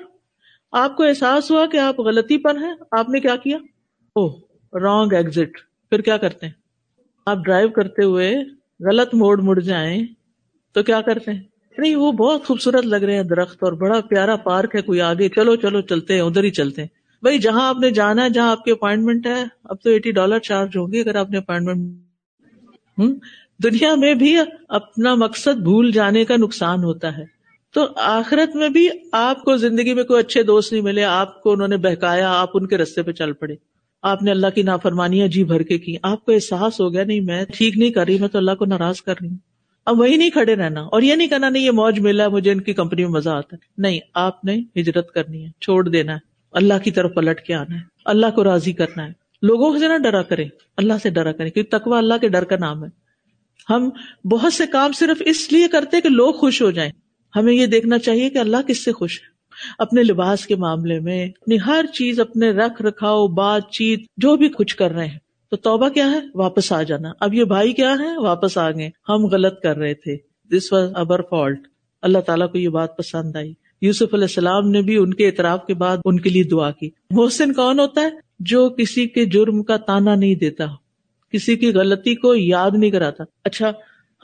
آپ 0.72 0.96
کو 0.96 1.02
احساس 1.02 1.50
ہوا 1.50 1.66
کہ 1.66 1.76
آپ 1.76 2.00
غلطی 2.00 2.38
پر 2.38 2.56
ہیں؟ 2.56 2.74
آپ 2.90 3.08
نے 3.08 3.20
کیا 3.20 3.36
کیا؟ 3.36 3.56
او 4.16 4.38
رانگ 4.80 5.12
ایگزٹ 5.12 5.58
پھر 5.90 6.00
کیا 6.00 6.16
کرتے 6.16 6.46
ہیں؟ 6.46 6.52
آپ 7.26 7.36
ڈرائیو 7.44 7.68
کرتے 7.68 8.04
ہوئے 8.04 8.34
غلط 8.80 9.14
موڑ 9.14 9.40
مڑ 9.40 9.60
جائیں 9.60 10.06
تو 10.72 10.82
کیا 10.82 11.00
کرتے 11.00 11.32
ہیں؟ 11.32 11.42
نہیں، 11.78 11.96
وہ 11.96 12.12
بہت 12.12 12.46
خوبصورت 12.46 12.86
لگ 12.86 12.96
رہے 12.96 13.16
ہیں 13.16 13.22
درخت 13.22 13.62
اور 13.62 13.72
بڑا 13.72 14.00
پیارا 14.00 14.36
پارک 14.36 14.74
ہے، 14.74 14.82
کوئی 14.82 15.00
آگے، 15.00 15.28
چلو 15.28 15.56
چلو، 15.56 15.80
چلتے 15.80 16.14
ہیں، 16.14 16.20
ادھر 16.20 16.44
ہی 16.44 16.50
چلتے 16.50 16.82
ہیں۔ 16.82 16.88
بھائی، 17.22 17.38
جہاں 17.38 17.68
آپ 17.68 17.78
نے 17.80 17.90
جانا 17.90 18.24
ہے، 18.24 18.30
جہاں 18.30 18.50
آپ 18.50 18.64
کی 18.64 18.70
اپوائنٹمنٹ 18.70 19.26
ہے، 19.26 19.44
اب 19.64 19.76
تو 19.82 19.90
ایٹی 19.90 20.10
ڈالر 20.10 20.38
چارج 20.38 20.68
ہوگی 20.76 21.00
اگر 21.00 21.14
آپ 21.14 21.30
نے 21.30 21.38
اپوائنٹمنٹ۔ 21.38 21.96
دنیا 23.62 23.94
میں 23.94 24.14
بھی 24.14 24.36
اپنا 24.68 25.14
مقصد 25.14 25.58
بھول 25.58 25.90
جانے 25.90 26.24
کا 26.24 26.36
نقصان 26.36 26.84
ہوتا 26.84 27.18
ہے۔ 27.18 27.24
تو 27.74 27.86
آخرت 27.96 28.56
میں 28.56 28.68
بھی 28.68 28.88
آپ 29.12 29.42
کو 29.42 29.56
زندگی 29.56 29.94
میں 29.94 30.04
کوئی 30.04 30.20
اچھے 30.20 30.42
دوست 30.42 30.72
نہیں 30.72 30.82
ملے، 30.82 31.04
آپ 31.04 31.42
کو 31.42 31.52
انہوں 31.52 31.68
نے 31.68 31.76
بہکایا، 31.76 32.32
آپ 32.32 32.50
ان 32.54 32.66
کے 32.66 32.78
رستے 32.78 33.02
پہ 33.02 33.12
چل 33.12 33.32
پڑے۔ 33.32 33.54
آپ 34.02 34.22
نے 34.22 34.30
اللہ 34.30 34.46
کی 34.54 34.62
نافرمانیاں 34.62 35.28
جی 35.28 35.44
بھر 35.44 35.62
کے 35.62 35.78
کی۔ 35.78 35.96
آپ 36.02 36.24
کو 36.24 36.32
احساس 36.32 36.80
ہو 36.80 36.92
گیا، 36.92 37.04
نہیں، 37.04 37.20
میں 37.20 37.44
ٹھیک 37.44 37.78
نہیں 37.78 37.90
کر 37.90 38.04
رہی، 38.06 38.18
میں 38.18 38.28
تو 38.28 38.38
اللہ 38.38 38.50
کو 38.50 38.64
ناراض 38.64 39.02
کر 39.02 39.14
رہی 39.22 39.28
ہوں۔ 39.28 39.36
اب 39.86 40.00
وہی 40.00 40.16
نہیں 40.16 40.30
کھڑے 40.30 40.54
رہنا 40.54 40.80
اور 40.80 41.02
یہ 41.02 41.14
نہیں 41.14 41.28
کرنا 41.28 41.48
نہیں 41.48 41.62
یہ 41.62 41.70
موج 41.70 42.00
ملا 42.00 42.28
مجھے 42.28 42.52
ان 42.52 42.60
کی 42.60 42.72
کمپنی 42.72 43.04
میں 43.04 43.12
مزہ 43.12 43.30
آتا 43.30 43.56
ہے۔ 43.56 43.66
نہیں، 43.78 44.00
آپ 44.14 44.44
نے 44.44 44.80
ہجرت 44.80 45.12
کرنی 45.12 45.46
ہے، 45.46 45.50
چھوڑ 45.60 45.88
دینا 45.88 46.12
ہے۔ 46.12 46.18
اللہ 46.52 46.74
کی 46.84 46.90
طرف 46.90 47.14
پلٹ 47.14 47.40
کے 47.40 47.54
آنا 47.54 47.74
ہے۔ 47.74 47.80
اللہ 48.04 48.26
کو 48.34 48.44
راضی 48.44 48.72
کرنا 48.72 49.06
ہے۔ 49.06 49.12
لوگوں 49.42 49.78
سے 49.78 49.88
نہ 49.88 49.98
ڈرا 49.98 50.22
کریں، 50.22 50.48
اللہ 50.76 50.92
سے 51.02 51.10
ڈرا 51.10 51.32
کریں، 51.32 51.50
کیونکہ 51.50 51.78
تکوا 51.78 51.98
اللہ 51.98 52.14
کے 52.20 52.28
ڈر 52.28 52.44
کا 52.44 52.56
نام 52.60 52.84
ہے۔ 52.84 52.88
ہم 53.70 53.90
بہت 54.24 54.52
سے 54.52 54.66
کام 54.66 54.92
صرف 54.92 55.22
اس 55.26 55.52
لیے 55.52 55.68
کرتے 55.68 56.00
کہ 56.00 56.08
لوگ 56.08 56.32
خوش 56.32 56.62
ہو 56.62 56.70
جائیں۔ 56.70 56.92
ہمیں 57.36 57.52
یہ 57.52 57.66
دیکھنا 57.66 57.98
چاہیے 57.98 58.30
کہ 58.30 58.38
اللہ 58.38 58.56
کس 58.66 58.84
سے 58.84 58.92
خوش 58.92 59.20
ہے۔ 59.20 59.26
اپنے 59.78 60.02
لباس 60.02 60.46
کے 60.46 60.56
معاملے 60.56 61.00
میں، 61.00 61.26
اپنی 61.26 61.56
ہر 61.66 61.84
چیز، 61.92 62.20
اپنے 62.20 62.50
رکھ 62.50 62.82
رکھاؤ، 62.82 63.26
بات 63.26 63.70
چیت، 63.70 64.00
جو 64.16 64.36
بھی 64.36 64.48
کچھ 64.48 64.76
کر 64.76 64.90
رہے 64.90 65.06
ہیں۔ 65.06 65.18
تو 65.50 65.56
توبہ 65.56 65.88
کیا 65.88 66.10
ہے؟ 66.10 66.20
واپس 66.34 66.72
آ 66.72 66.82
جانا۔ 66.82 67.12
اب 67.20 67.34
یہ 67.34 67.44
بھائی 67.44 67.72
کیا 67.72 67.94
ہے؟ 67.98 68.18
واپس 68.18 68.58
آ 68.58 68.70
گئے۔ 68.70 68.90
ہم 69.08 69.26
غلط 69.26 69.60
کر 69.62 69.76
رہے 69.76 69.94
تھے۔ 69.94 70.16
دس 70.56 70.72
واز 70.72 70.90
ابر 70.94 71.22
فالٹ 71.22 71.60
اللہ 72.02 72.18
تعالیٰ 72.18 72.52
کو 72.52 72.58
یہ 72.58 72.68
بات 72.68 72.96
پسند 72.96 73.36
آئی۔ 73.36 73.54
یوسف 73.80 74.14
علیہ 74.14 74.24
السلام 74.24 74.70
نے 74.70 74.82
بھی 74.82 74.96
ان 74.96 75.14
کے 75.14 75.26
اعتراف 75.26 75.66
کے 75.66 75.74
بعد 75.74 75.96
ان 76.04 76.20
کے 76.20 76.30
لیے 76.30 76.42
دعا 76.42 76.70
کی۔ 76.70 76.90
محسن 77.10 77.52
کون 77.52 77.80
ہوتا 77.80 78.00
ہے؟ 78.00 78.10
جو 78.38 78.68
کسی 78.68 79.06
کے 79.06 79.24
جرم 79.24 79.62
کا 79.62 79.76
تانا 79.76 80.14
نہیں 80.14 80.34
دیتا 80.34 80.64
کسی 81.32 81.56
کی 81.56 81.72
غلطی 81.72 82.14
کو 82.14 82.34
یاد 82.34 82.70
نہیں 82.74 82.90
کراتا۔ 82.90 83.24
اچھا 83.44 83.72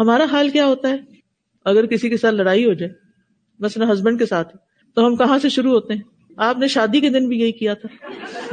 ہمارا 0.01 0.25
حال 0.33 0.49
کیا 0.49 0.67
ہوتا 0.67 0.89
ہے؟ 0.89 0.97
اگر 1.65 1.87
کسی 1.87 2.09
کے 2.09 2.17
ساتھ 2.17 2.35
لڑائی 2.35 2.65
ہو 2.65 2.73
جائے، 2.73 2.93
مثلا 3.59 3.93
ہسبینڈ 3.93 4.19
کے 4.19 4.27
ساتھ، 4.27 4.57
تو 4.95 5.07
ہم 5.07 5.17
کہاں 5.17 5.39
سے 5.39 5.49
شروع 5.49 5.73
ہوتے 5.73 5.95
ہیں؟ 5.95 6.01
آپ 6.37 6.59
نے 6.59 6.69
شادی 6.69 7.01
کے 7.01 7.09
دن 7.09 7.29
بھی 7.29 7.41
یہی 7.41 7.53
کیا 7.53 7.75
تھا۔ 7.75 8.07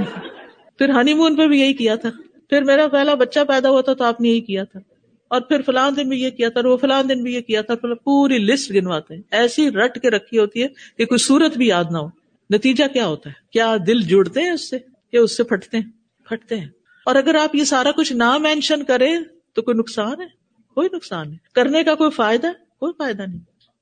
پھر 0.77 0.89
ہنی 0.89 1.13
مون 1.13 1.36
پہ 1.36 1.47
بھی 1.47 1.60
یہی 1.60 1.73
کیا 1.73 1.95
تھا۔ 1.95 2.10
پھر 2.49 2.62
میرا 2.62 2.88
پہلا 2.88 3.13
بچہ 3.13 3.39
پیدا 3.47 3.69
ہوا 3.69 3.81
تھا 3.81 3.93
تو 3.93 4.03
آپ 4.03 4.21
نے 4.21 4.29
یہی 4.29 4.41
کیا 4.41 4.63
تھا۔ 4.63 4.79
اور 5.27 5.41
پھر 5.41 5.62
فلان 5.62 5.95
دن 5.95 6.09
بھی 6.09 6.21
یہ 6.21 6.29
کیا 6.29 6.49
تھا 6.49 6.62
وہ 6.67 6.77
فلان 6.77 7.09
دن 7.09 7.23
بھی 7.23 7.33
یہ 7.33 7.41
کیا 7.41 7.62
تھا۔ 7.62 7.73
پوری 8.03 8.38
لسٹ 8.38 8.71
گنواتے 8.71 9.15
ہیں۔ 9.15 9.21
ایسی 9.31 9.71
رٹ 9.71 10.01
کے 10.01 10.09
رکھی 10.09 10.39
ہوتی 10.39 10.63
ہے 10.63 10.67
کہ 10.97 11.05
کوئی 11.05 11.17
صورت 11.17 11.57
بھی 11.57 11.67
یاد 11.67 11.83
نہ 11.91 11.97
ہو۔ 11.97 12.07
نتیجہ 12.49 12.83
کیا 12.93 13.07
ہوتا 13.07 13.29
ہے؟ 13.29 13.33
کیا 13.51 13.77
دل 13.88 14.01
جڑتے 14.01 14.41
ہیں 14.41 14.51
اس 14.51 14.69
سے 14.69 14.77
یا 15.12 15.21
اس 15.21 15.38
سے 15.38 15.43
پھٹتے 15.43 15.77
ہیں؟ 15.77 15.91
پھٹتے 16.29 16.59
ہیں۔ 16.59 16.67
اور 17.05 17.15
اگر 17.15 17.35
آپ 17.35 17.55
یہ 17.55 17.63
سارا 17.63 17.91
کچھ 17.91 18.13
نہ 18.13 18.38
مینشن 18.38 18.83
کریں 18.83 19.19
تو 19.53 19.62
کوئی 19.62 19.77
نقصان 19.77 20.21
ہے؟ 20.21 20.27
کوئی 20.73 20.89
نقصان 20.93 21.31
ہے 21.31 21.38
کرنے 21.55 21.83
کا 21.83 21.95
کوئی 21.95 22.12
فائدہ؟ 22.12 22.47
کوئی 22.79 22.93
فائدہ 22.97 23.21
نہیں۔ 23.21 23.39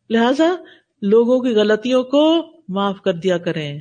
لہذا 0.09 0.55
لوگوں 1.01 1.39
کی 1.39 1.49
غلطیوں 1.49 2.03
کو 2.03 2.51
معاف 2.69 3.01
کر 3.01 3.13
دیا 3.13 3.37
کریں۔ 3.37 3.79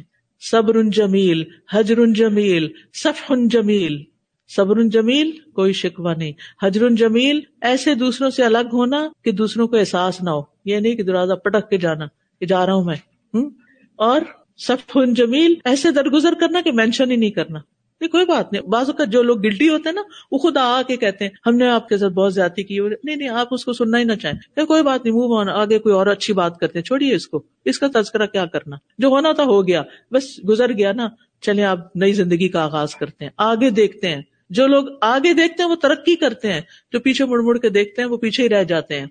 صبر 0.51 0.83
جمیل، 0.83 1.44
حجر 1.72 2.07
جمیل 2.14 2.68
صف 2.94 3.33
جمیل۔ 3.51 4.15
صبر 4.48 4.82
جمیل، 4.82 5.30
کوئی 5.54 5.72
شکوا 5.72 6.14
نہیں۔ 6.14 6.32
حجر 6.62 6.88
جمیل، 6.90 7.40
ایسے 7.61 7.94
دوسروں 7.94 8.30
سے 8.30 8.42
الگ 8.42 8.68
ہونا 8.72 9.09
کہ 9.24 9.30
دوسروں 9.30 9.68
کو 9.68 9.76
احساس 9.76 10.22
نہ 10.22 10.30
ہو۔ 10.30 10.42
یہ 10.64 10.76
نہیں 10.76 10.94
کہ 10.94 11.02
دروازہ 11.02 11.32
پٹک 11.32 11.70
کے 11.70 11.76
جانا، 11.78 12.06
کہ 12.40 12.46
جا 12.46 12.66
رہا 12.66 12.72
ہوں 12.72 12.85
میں۔ 12.85 12.96
اور 13.96 14.20
سب 14.56 14.98
جمیل، 15.16 15.54
ایسے 15.64 15.90
درگزر 15.90 16.32
کرنا 16.40 16.61
کہ 16.61 16.72
مینشن 16.72 17.11
ہی 17.11 17.16
نہیں 17.16 17.30
کرنا۔ 17.30 17.59
نہیں، 18.00 18.11
کوئی 18.11 18.26
بات 18.26 18.52
نہیں۔ 18.52 18.62
بعض 18.62 18.87
اوقات 18.87 19.09
جو 19.09 19.22
لوگ 19.22 19.42
گلٹی 19.42 19.68
ہوتے 19.68 19.88
ہیں 19.88 19.94
نا، 19.94 20.02
وہ 20.30 20.38
خود 20.38 20.56
آ 20.56 20.82
کے 20.82 20.96
کہتے 20.96 21.24
ہیں، 21.24 21.30
ہم 21.46 21.56
نے 21.56 21.68
آپ 21.68 21.88
کے 21.88 21.98
ساتھ 21.98 22.12
بہت 22.12 22.35
زیادتی 22.35 22.62
کی۔ 22.62 22.78
نہیں 23.04 23.16
نہیں، 23.16 23.28
آپ 23.28 23.48
اس 23.50 23.64
کو 23.64 23.72
سننا 23.72 23.98
ہی 23.98 24.04
نہ 24.04 24.12
چاہیں۔ 24.12 24.56
کہ 24.56 24.64
کوئی 24.64 24.82
بات 24.82 25.04
نہیں 25.04 25.14
منہ 25.14 25.50
آگے 25.50 25.78
کوئی 25.78 25.94
اور 25.94 26.06
اچھی 26.06 26.35
بات 26.35 26.59
کرتے 26.59 26.78
ہیں۔ 26.78 26.85
چھوڑیے 26.85 27.14
اس 27.14 27.28
کو۔ 27.28 27.42
اس 27.64 27.78
کا 27.78 27.87
تذکرہ 27.94 28.26
کیا 28.26 28.46
کرنا؟ 28.46 28.76
جو 28.98 29.09
ہونا 29.09 29.32
تھا 29.32 29.44
ہو 29.44 29.68
گیا۔ 29.68 29.82
بس 30.12 30.40
گزر 30.48 30.72
گیا 30.72 30.92
نا۔ 30.92 31.09
چلے 31.40 31.64
آپ 31.64 31.96
نئی 31.96 32.12
زندگی 32.12 32.48
کا 32.48 32.64
آغاز 32.64 32.94
کرتے 32.94 33.24
ہیں۔ 33.24 33.32
آگے 33.37 33.70
دیکھتے 33.70 34.09
ہیں۔ 34.09 34.22
جو 34.50 34.66
لوگ 34.66 34.85
آگے 35.00 35.32
دیکھتے 35.32 35.62
ہیں 35.62 35.70
وہ 35.70 35.76
ترقی 35.76 36.16
کرتے 36.16 36.52
ہیں، 36.52 36.61
جو 36.92 37.00
پیچھے 37.00 37.24
مڑ 37.24 37.40
مڑ 37.42 37.59
کے 37.59 37.68
دیکھتے 37.68 38.02
ہیں 38.02 38.09
وہ 38.09 38.16
پیچھے 38.16 38.42
ہی 38.42 38.48
رہ 38.48 38.64
جاتے 38.64 39.00
ہیں۔ 39.00 39.06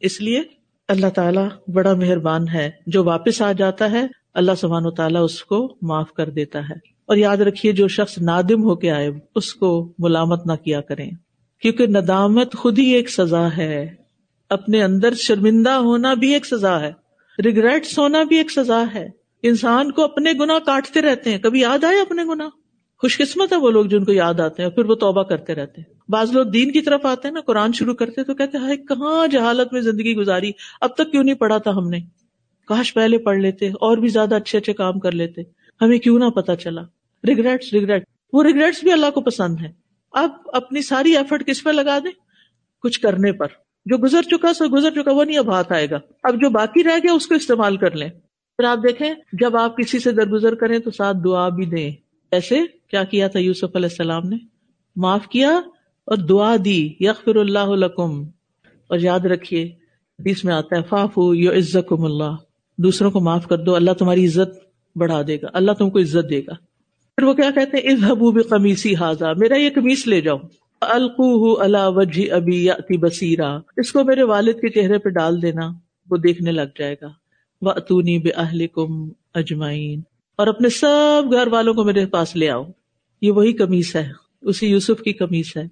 اس 0.00 0.20
لیے 0.20 0.42
اللہ 0.88 1.06
تعالیٰ 1.06 1.48
بڑا 1.72 1.94
مہربان 1.94 2.48
ہے، 2.48 2.70
جو 2.86 3.04
واپس 3.04 3.42
آ 3.42 3.52
جاتا 3.52 3.90
ہے، 3.90 4.06
اللہ 4.34 4.52
سبحان 4.58 4.86
و 4.86 4.90
تعالیٰ 4.90 5.24
اس 5.24 5.44
کو 5.44 5.76
معاف 5.82 6.12
کر 6.12 6.30
دیتا 6.30 6.58
ہے۔ 6.58 6.74
اور 7.06 7.16
یاد 7.16 7.36
رکھیے، 7.36 7.72
جو 7.72 7.88
شخص 7.88 8.18
نادم 8.18 8.62
ہو 8.62 8.76
کے 8.76 8.90
آئے، 8.90 9.10
اس 9.34 9.54
کو 9.54 9.92
ملامت 9.98 10.46
نہ 10.46 10.52
کیا 10.52 10.80
کریں۔ 10.80 11.10
کیونکہ 11.60 11.86
ندامت 11.86 12.56
خود 12.56 12.78
ہی 12.78 12.90
ایک 12.90 13.10
سزا 13.10 13.56
ہے۔ 13.56 13.94
اپنے 14.50 14.82
اندر 14.82 15.14
شرمندہ 15.14 15.70
ہونا 15.70 16.14
بھی 16.14 16.32
ایک 16.32 16.46
سزا 16.46 16.80
ہے۔ 16.80 16.92
ریگریٹس 17.44 17.98
ہونا 17.98 18.22
بھی 18.22 18.36
ایک 18.36 18.50
سزا 18.50 18.84
ہے۔ 18.94 19.08
انسان 19.42 19.92
کو 19.92 20.04
اپنے 20.04 20.32
گنا 20.32 20.58
کاٹتے 20.58 21.02
رہتے 21.02 21.30
ہیں۔ 21.30 21.38
کبھی 21.38 21.60
یاد 21.60 21.84
آئے 21.84 22.00
اپنے 22.00 22.24
گنا 22.24 22.48
خوش 23.02 23.18
قسمت 23.18 23.52
ہے 23.52 23.58
وہ 23.58 23.70
لوگ 23.70 23.86
جن 23.86 24.04
کو 24.04 24.12
یاد 24.12 24.40
آتے 24.40 24.62
ہیں 24.62 24.70
اور 24.70 24.76
پھر 24.76 24.84
وہ 24.84 24.94
توبہ 24.94 25.22
کرتے 25.22 25.54
رہتے 25.54 25.80
ہیں۔ 25.80 25.94
بعض 26.08 26.32
لوگ 26.32 26.46
دین 26.46 26.72
کی 26.72 26.80
طرف 26.80 27.06
آتے 27.06 27.28
ہیں 27.28 27.34
نا، 27.34 27.40
قرآن 27.40 27.72
شروع 27.72 27.94
کرتے 27.94 28.24
تو 28.24 28.34
کہتے 28.34 28.58
ہیں 28.58 28.76
کہاں 28.76 29.26
جہالت 29.26 29.72
میں 29.72 29.80
زندگی 29.80 30.14
گزاری؟ 30.14 30.50
اب 30.80 30.94
تک 30.94 31.10
کیوں 31.10 31.24
نہیں 31.24 31.34
پڑھا 31.34 31.58
تھا 31.58 31.70
ہم 31.70 31.88
نے؟ 31.88 31.98
کاش 32.66 32.94
پہلے 32.94 33.18
پڑھ 33.18 33.38
لیتے، 33.38 33.68
اور 33.68 33.96
بھی 33.96 34.08
زیادہ 34.08 34.34
اچھے 34.34 34.58
اچھے 34.58 34.72
کام 34.72 34.98
کر 34.98 35.12
لیتے۔ 35.12 35.42
ہمیں 35.80 35.98
کیوں 35.98 36.18
نہ 36.18 36.24
پتا 36.24 36.56
چلا۔ 36.56 36.82
ریگریٹس 37.26 37.72
ریگریٹ 37.72 38.04
وہ 38.32 38.42
ریگریٹس 38.42 38.82
بھی 38.82 38.92
اللہ 38.92 39.10
کو 39.10 39.20
پسند 39.20 39.56
ہے 39.60 39.72
اب 40.12 40.30
اپنی 40.52 40.82
ساری 40.82 41.16
ایفرٹ 41.16 41.46
کس 41.46 41.64
پہ 41.64 41.70
لگا 41.70 41.98
دیں؟ 41.98 42.10
کچھ 42.82 43.00
کرنے 43.00 43.32
پر۔ 43.32 43.46
جو 43.86 43.98
گزر 43.98 44.22
چکا 44.22 44.54
سو 44.54 44.76
گزر 44.76 44.90
چکا، 44.90 45.12
وہ 45.12 45.24
نہیں 45.24 45.38
اب 45.38 45.52
ہاتھ 45.52 45.72
آئے 45.72 45.90
گا۔ 45.90 45.98
اب 46.22 46.34
جو 46.34 46.50
باقی 46.50 46.84
رہ 46.84 46.98
گیا، 47.02 47.12
اس 47.12 47.26
کو 47.26 47.34
استعمال 47.34 47.76
کر 47.76 47.96
لیں۔ 47.96 48.08
پھر 48.56 48.64
آپ 48.64 48.78
دیکھیں، 48.78 49.14
جب 49.32 49.56
آپ 49.56 49.76
کسی 49.76 49.98
سے 49.98 50.10
درگزر 50.10 50.54
کریں 50.54 50.78
تو 50.78 50.90
ساتھ 50.90 51.16
دعا 51.24 51.48
بھی 51.48 51.66
دیں۔ 51.66 51.90
ایسے 52.30 52.60
کیا 52.92 53.04
کیا 53.04 53.28
تھا 53.28 53.38
یوسف 53.38 53.76
علیہ 53.76 53.88
السلام 53.90 54.28
نے؟ 54.28 54.36
معاف 54.96 55.28
کیا 55.28 55.50
اور 56.04 56.16
دعا 56.16 56.56
دی، 56.64 56.94
یغفر 57.00 57.36
اللہ 57.36 57.66
لکم۔ 57.66 58.24
اور 58.86 58.98
یاد 58.98 59.20
رکھیے 59.20 59.62
حدیث 60.18 60.44
میں 60.44 60.54
آتا 60.54 60.76
ہے 60.76 60.82
فاف 60.88 61.18
یو 61.34 61.52
عزت 61.52 61.92
اللہ۔ 61.92 62.36
دوسروں 62.78 63.10
کو 63.10 63.20
معاف 63.20 63.46
کر 63.46 63.58
دو، 63.58 63.74
اللہ 63.74 63.90
تمہاری 63.90 64.26
عزت 64.26 64.58
بڑھا 64.96 65.22
دے 65.26 65.36
گا، 65.36 65.46
اللہ 65.52 65.72
تم 65.72 65.90
کو 65.90 65.98
عزت 65.98 66.30
دے 66.30 66.40
گا۔ 66.40 66.52
پھر 67.16 67.22
وہ 67.22 67.32
کیا 67.32 67.50
کہتے 67.50 67.76
ہیں؟ 67.76 67.94
اس 67.94 68.00
حبوب 68.02 68.40
قمیسی 68.48 68.94
حاضہ 68.94 69.24
میرا 69.36 69.56
یہ 69.56 69.70
قمیص 69.74 70.06
لے 70.06 70.20
جاؤ۔ 70.20 70.38
القو 70.80 71.60
اللہ 71.60 71.88
وجہ 71.88 72.32
ابی 72.32 72.64
یا 72.64 72.74
بصیرا۔ 73.00 73.58
اس 73.76 73.92
کو 73.92 74.04
میرے 74.04 74.22
والد 74.22 74.52
کے 74.52 74.68
چہرے 74.68 74.98
پہ 74.98 75.08
ڈال 75.08 75.42
دینا، 75.42 75.72
وہ 76.10 76.16
دیکھنے 76.16 76.52
لگ 76.52 76.78
جائے 76.78 76.96
گا۔ 77.02 77.08
وہ 77.62 77.70
اتونی 77.70 78.18
بے 78.18 78.30
اہل 78.30 78.66
کم 78.66 79.08
اجمائین 79.34 80.00
اور 80.36 80.46
اپنے 80.46 80.68
سب 80.68 81.22
گھر 81.32 81.46
والوں 81.46 81.74
کو 81.74 81.84
میرے 81.84 82.06
پاس 82.06 82.36
لے 82.36 82.50
آؤ۔ 82.50 82.64
یہ 83.22 83.30
وہی 83.30 83.52
کمیس 83.52 83.96
ہے، 83.96 84.08
اسی 84.42 84.66
یوسف 84.66 85.02
کی 85.02 85.12
کمیس 85.12 85.56
ہے، 85.56 85.62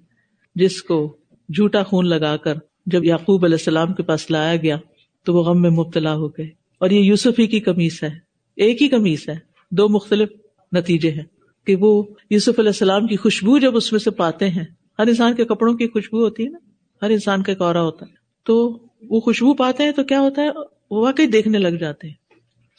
جس 0.55 0.83
کو 0.83 1.17
جھوٹا 1.49 1.83
خون 1.83 2.07
لگا 2.07 2.37
کر 2.37 2.53
جب 2.85 3.03
یعقوب 3.03 3.45
علیہ 3.45 3.55
السلام 3.55 3.93
کے 3.93 4.03
پاس 4.03 4.31
لایا 4.31 4.55
گیا 4.55 4.77
تو 5.25 5.33
وہ 5.33 5.43
غم 5.43 5.61
میں 5.61 5.69
مبتلا 5.69 6.15
ہو 6.15 6.27
گئے۔ 6.27 6.49
اور 6.77 6.89
یہ 6.89 6.99
یوسف 6.99 7.39
ہی 7.39 7.47
کی 7.47 7.59
کمیس 7.59 8.03
ہے، 8.03 8.09
ایک 8.55 8.81
ہی 8.81 8.87
کمیس 8.87 9.29
ہے، 9.29 9.35
دو 9.71 9.89
مختلف 9.89 10.29
نتیجے 10.71 11.11
ہیں 11.11 11.23
کہ 11.65 11.75
وہ 11.75 12.03
یوسف 12.29 12.59
علیہ 12.59 12.69
السلام 12.69 13.07
کی 13.07 13.15
خوشبو 13.15 13.57
جب 13.57 13.75
اس 13.75 13.91
میں 13.91 13.99
سے 13.99 14.11
پاتے 14.11 14.49
ہیں، 14.49 14.65
ہر 14.99 15.07
انسان 15.07 15.35
کے 15.35 15.45
کپڑوں 15.45 15.73
کی 15.73 15.87
خوشبو 15.87 16.23
ہوتی 16.23 16.43
ہے 16.43 16.49
نا، 16.49 16.57
ہر 17.01 17.09
انسان 17.09 17.43
کا 17.43 17.53
کورا 17.53 17.81
ہوتا 17.81 18.05
ہے۔ 18.05 18.13
تو 18.43 18.79
وہ 19.09 19.19
خوشبو 19.19 19.53
پاتے 19.53 19.83
ہیں 19.83 19.91
تو 19.91 20.03
کیا 20.03 20.19
ہوتا 20.19 20.41
ہے، 20.41 20.49
وہ 20.91 21.05
واقعی 21.05 21.25
دیکھنے 21.25 21.57
لگ 21.57 21.67
جاتے 21.67 22.07
ہیں۔ 22.07 22.15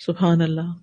سبحان 0.06 0.40
اللہ۔ 0.40 0.74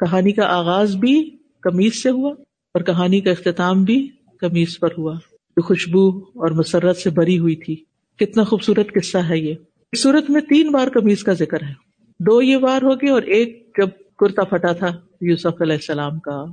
کہانی 0.00 0.32
کا 0.32 0.46
آغاز 0.46 0.96
بھی 0.96 1.30
کمیز 1.62 2.02
سے 2.02 2.10
ہوا۔ 2.10 2.34
اور 2.76 2.84
کہانی 2.84 3.20
کا 3.20 3.30
اختتام 3.30 3.84
بھی 3.84 4.08
کمیز 4.40 4.78
پر 4.78 4.88
ہوا۔ 4.98 5.14
جو 5.56 5.62
خوشبو 5.62 6.08
اور 6.18 6.50
مسرت 6.50 6.96
سے 6.96 7.10
بری 7.10 7.38
ہوئی 7.38 7.56
تھی۔ 7.56 7.76
کتنا 8.18 8.44
خوبصورت 8.44 8.92
قصہ 8.94 9.18
ہے 9.18 9.38
یہ۔ 9.38 9.54
صورت 9.96 10.30
میں 10.30 10.40
تین 10.40 10.70
بار 10.70 10.88
کمیز 10.88 11.24
کا 11.24 11.32
ذکر 11.32 11.62
ہے۔ 11.62 11.72
دو 12.20 12.42
یہ 12.42 12.56
بار 12.56 12.82
ہوگی 12.82 13.08
اور 13.08 13.22
ایک 13.22 13.78
جب 13.78 13.88
کرتا 14.18 14.44
پھٹا 14.44 14.72
تھا 14.72 15.00
یوسف 15.20 15.62
علیہ 15.62 15.72
السلام 15.72 16.18
کا۔ 16.18 16.44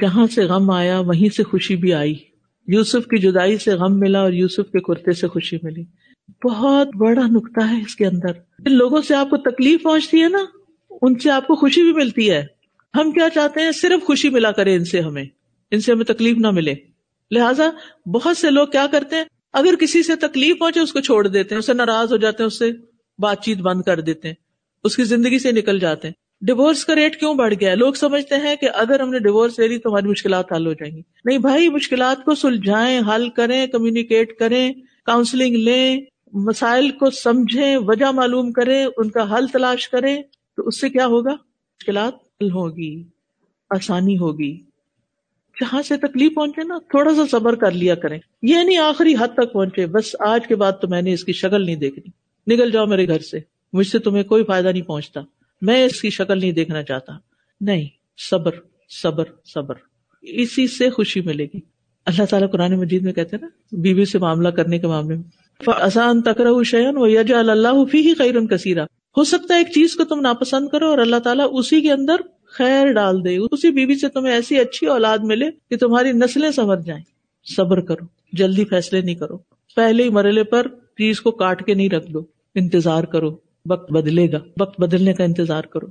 جہاں 0.00 0.26
سے 0.26 0.44
غم 0.44 0.70
آیا، 0.70 0.98
وہیں 0.98 1.34
سے 1.34 1.42
خوشی 1.42 1.76
بھی 1.76 1.92
آئی۔ 1.92 2.14
یوسف 2.66 3.06
کی 3.06 3.18
جدائی 3.18 3.58
سے 3.58 3.70
غم 3.70 3.98
ملا 3.98 4.20
اور 4.20 4.32
یوسف 4.32 4.72
کے 4.72 4.80
کرتے 4.80 5.12
سے 5.12 5.28
خوشی 5.28 5.56
ملی۔ 5.62 5.84
بہت 6.44 6.96
بڑا 6.96 7.26
نقطہ 7.26 7.64
ہے 7.64 7.80
اس 7.80 7.96
کے 7.96 8.06
اندر۔ 8.06 8.32
جن 8.58 8.74
لوگوں 8.74 9.02
سے 9.02 9.14
آپ 9.14 9.30
کو 9.30 9.36
تکلیف 9.36 9.82
پہنچتی 9.82 10.22
ہے 10.22 10.28
نا، 10.28 10.44
ان 11.02 11.18
سے 11.18 11.30
آپ 11.30 11.46
کو 11.46 11.54
خوشی 11.54 11.82
بھی 11.82 11.92
ملتی 11.92 12.30
ہے۔ 12.30 12.46
ہم 12.94 13.10
کیا 13.10 13.28
چاہتے 13.34 13.60
ہیں؟ 13.60 13.72
صرف 13.72 14.06
خوشی 14.06 14.28
ملا 14.28 14.50
کرے 14.50 14.74
ان 14.74 14.84
سے 14.84 15.00
ہمیں۔ 15.00 15.24
ان 15.70 15.80
سے 15.80 15.92
ہمیں 15.92 16.04
تکلیف 16.04 16.36
نہ 16.36 16.50
ملے۔ 16.50 16.74
لہٰذا 17.30 17.70
بہت 18.06 18.36
سے 18.36 18.50
لوگ 18.50 18.66
کیا 18.66 18.86
کرتے 18.92 19.16
ہیں؟ 19.16 19.24
اگر 19.52 19.74
کسی 19.80 20.02
سے 20.02 20.16
تکلیف 20.16 20.58
پہنچے، 20.58 20.80
اس 20.80 20.92
کو 20.92 21.00
چھوڑ 21.00 21.26
دیتے 21.26 21.54
ہیں، 21.54 21.58
اسے 21.58 21.72
ناراض 21.72 22.12
ہو 22.12 22.16
جاتے 22.16 22.42
ہیں 22.42 22.46
اس 22.46 22.58
سے 22.58 22.70
بات 23.18 23.42
چیت 23.44 23.58
بند 23.58 23.82
کر 23.82 24.00
دیتے 24.00 24.28
ہیں، 24.28 24.34
اس 24.84 24.96
کی 24.96 25.04
زندگی 25.04 25.38
سے 25.38 25.52
نکل 25.52 25.78
جاتے 25.78 26.08
ہیں۔ 26.08 26.14
ڈیوورس 26.40 26.84
کا 26.84 26.94
ریٹ 26.94 27.20
کیوں 27.20 27.34
بڑھ 27.34 27.54
گیا؟ 27.60 27.70
ہے 27.70 27.76
لوگ 27.76 27.92
سمجھتے 27.92 28.34
ہیں 28.34 28.56
کہ 28.56 28.68
اگر 28.74 29.00
ہم 29.00 29.10
نے 29.10 29.18
ڈیوورس 29.18 29.58
لے 29.58 29.68
لی 29.68 29.78
تو 29.78 29.90
ہماری 29.90 30.08
مشکلات 30.08 30.52
حل 30.52 30.66
ہو 30.66 30.72
جائیں 30.72 30.96
گی۔ 30.96 31.02
نہیں 31.24 31.38
بھائی، 31.38 31.68
مشکلات 31.68 32.24
کو 32.24 32.34
سلجھائیں، 32.34 33.00
حل 33.14 33.28
کریں 33.28 33.66
کمیونیکیٹ 33.66 34.38
کریں 34.38 34.72
کاؤنسلنگ 35.06 35.56
لیں، 35.56 36.00
مسائل 36.32 36.90
کو 36.90 37.10
سمجھیں، 37.10 37.76
وجہ 37.76 38.10
معلوم 38.10 38.52
کریں، 38.52 38.86
ان 38.96 39.10
کا 39.10 39.36
حل 39.36 39.46
تلاش 39.46 39.88
کریں، 39.88 40.22
تو 40.56 40.66
اس 40.66 40.80
سے 40.80 40.88
کیا 40.88 41.06
ہوگا؟ 41.06 41.30
مشکلات 41.30 42.14
حل 42.40 42.50
ہوگی، 42.50 43.04
آسانی 43.70 44.18
ہوگی۔ 44.18 44.67
جہاں 45.60 45.82
سے 45.82 45.96
تکلیف 45.96 46.34
پہنچے 46.34 46.64
نا، 46.64 46.78
تھوڑا 46.78 47.14
سا 47.14 47.22
صبر 47.30 47.54
کر 47.54 47.70
لیا 47.70 47.94
کریں۔ 47.94 48.18
یہ 48.42 48.56
نہیں 48.56 48.76
آخری 48.76 49.14
حد 49.20 49.28
تک 49.34 49.52
پہنچے۔ 49.52 49.86
بس 49.86 50.16
آج 50.20 50.46
کے 50.46 50.56
بعد 50.56 50.72
تو 50.80 50.88
میں 50.88 51.02
نے 51.02 51.12
اس 51.12 51.24
کی 51.24 51.32
شکل 51.32 51.64
نہیں 51.64 51.76
دیکھنی۔ 51.76 52.10
نکل 52.54 52.70
جاؤ 52.70 52.86
میرے 52.86 53.08
گھر 53.08 53.18
سے۔ 53.18 53.38
مجھ 53.72 53.86
سے 53.86 53.98
تمہیں 53.98 54.22
کوئی 54.22 54.44
فائدہ 54.44 54.68
نہیں 54.68 54.82
پہنچتا۔ 54.82 55.20
میں 55.62 55.84
اس 55.84 56.00
کی 56.00 56.10
شکل 56.10 56.40
نہیں 56.40 56.52
دیکھنا 56.52 56.82
چاہتا۔ 56.82 57.12
نہیں، 57.60 57.86
صبر 58.30 58.50
صبر 59.02 59.24
صبر۔ 59.44 59.74
اسی 60.22 60.66
سے 60.66 60.90
خوشی 60.90 61.20
ملے 61.20 61.44
گی۔ 61.44 61.60
اللہ 62.06 62.24
تعالیٰ 62.24 62.50
قرآن 62.50 62.72
مجید 62.72 63.02
میں 63.02 63.12
کہتے 63.12 63.36
ہیں 63.36 63.48
نا، 63.48 63.80
بیوی 63.82 64.04
سے 64.04 64.18
معاملہ 64.18 64.48
کرنے 64.48 64.78
کے 64.78 64.86
معاملے 64.86 65.16
میں۔ 65.16 65.48
آسان 65.66 66.22
تکرا 66.22 66.62
شیئن 66.64 66.96
و 66.96 67.06
یج 67.06 67.32
اللہ 67.32 67.84
فی 67.92 67.98
ہی 67.98 68.14
خیرن 68.14 68.46
کثیرہ 68.46 68.82
ہو 69.16 69.24
سکتا 69.24 69.54
ہے 69.54 69.58
ایک 69.58 69.66
چیز 69.66 69.94
کو 69.94 70.04
تم 70.04 70.20
ناپسند 70.20 70.68
کرو 70.68 70.86
اور 70.86 70.98
اللہ 70.98 71.16
تعالیٰ 71.16 71.46
اسی 71.52 71.80
کے 71.80 71.92
اندر 71.92 72.16
خیر 72.52 72.92
ڈال 72.92 73.24
دے۔ 73.24 73.36
اسی 73.36 73.70
بیوی 73.70 73.94
سے 73.94 74.08
تمہیں 74.08 74.34
ایسی 74.34 74.58
اچھی 74.58 74.86
اولاد 74.86 75.18
ملے 75.22 75.50
کہ 75.70 75.76
تمہاری 75.76 76.12
نسلیں 76.12 76.50
سنور 76.50 76.76
جائیں۔ 76.76 77.04
صبر 77.56 77.80
کرو، 77.80 78.04
جلدی 78.32 78.64
فیصلے 78.64 79.00
نہیں 79.00 79.14
کرو۔ 79.14 79.38
پہلے 79.76 80.02
ہی 80.02 80.10
مرحلے 80.10 80.44
پر 80.44 80.68
چیز 80.68 81.20
کو 81.20 81.30
کاٹ 81.30 81.66
کے 81.66 81.74
نہیں 81.74 81.88
رکھ 81.88 82.10
دو۔ 82.10 82.22
انتظار 82.54 83.04
کرو، 83.04 83.36
وقت 83.70 83.92
بدلے 83.92 84.32
گا۔ 84.32 84.38
وقت 84.60 84.80
بدلنے 84.80 85.12
کا 85.12 85.24
انتظار 85.24 85.62
کرو۔ 85.64 85.86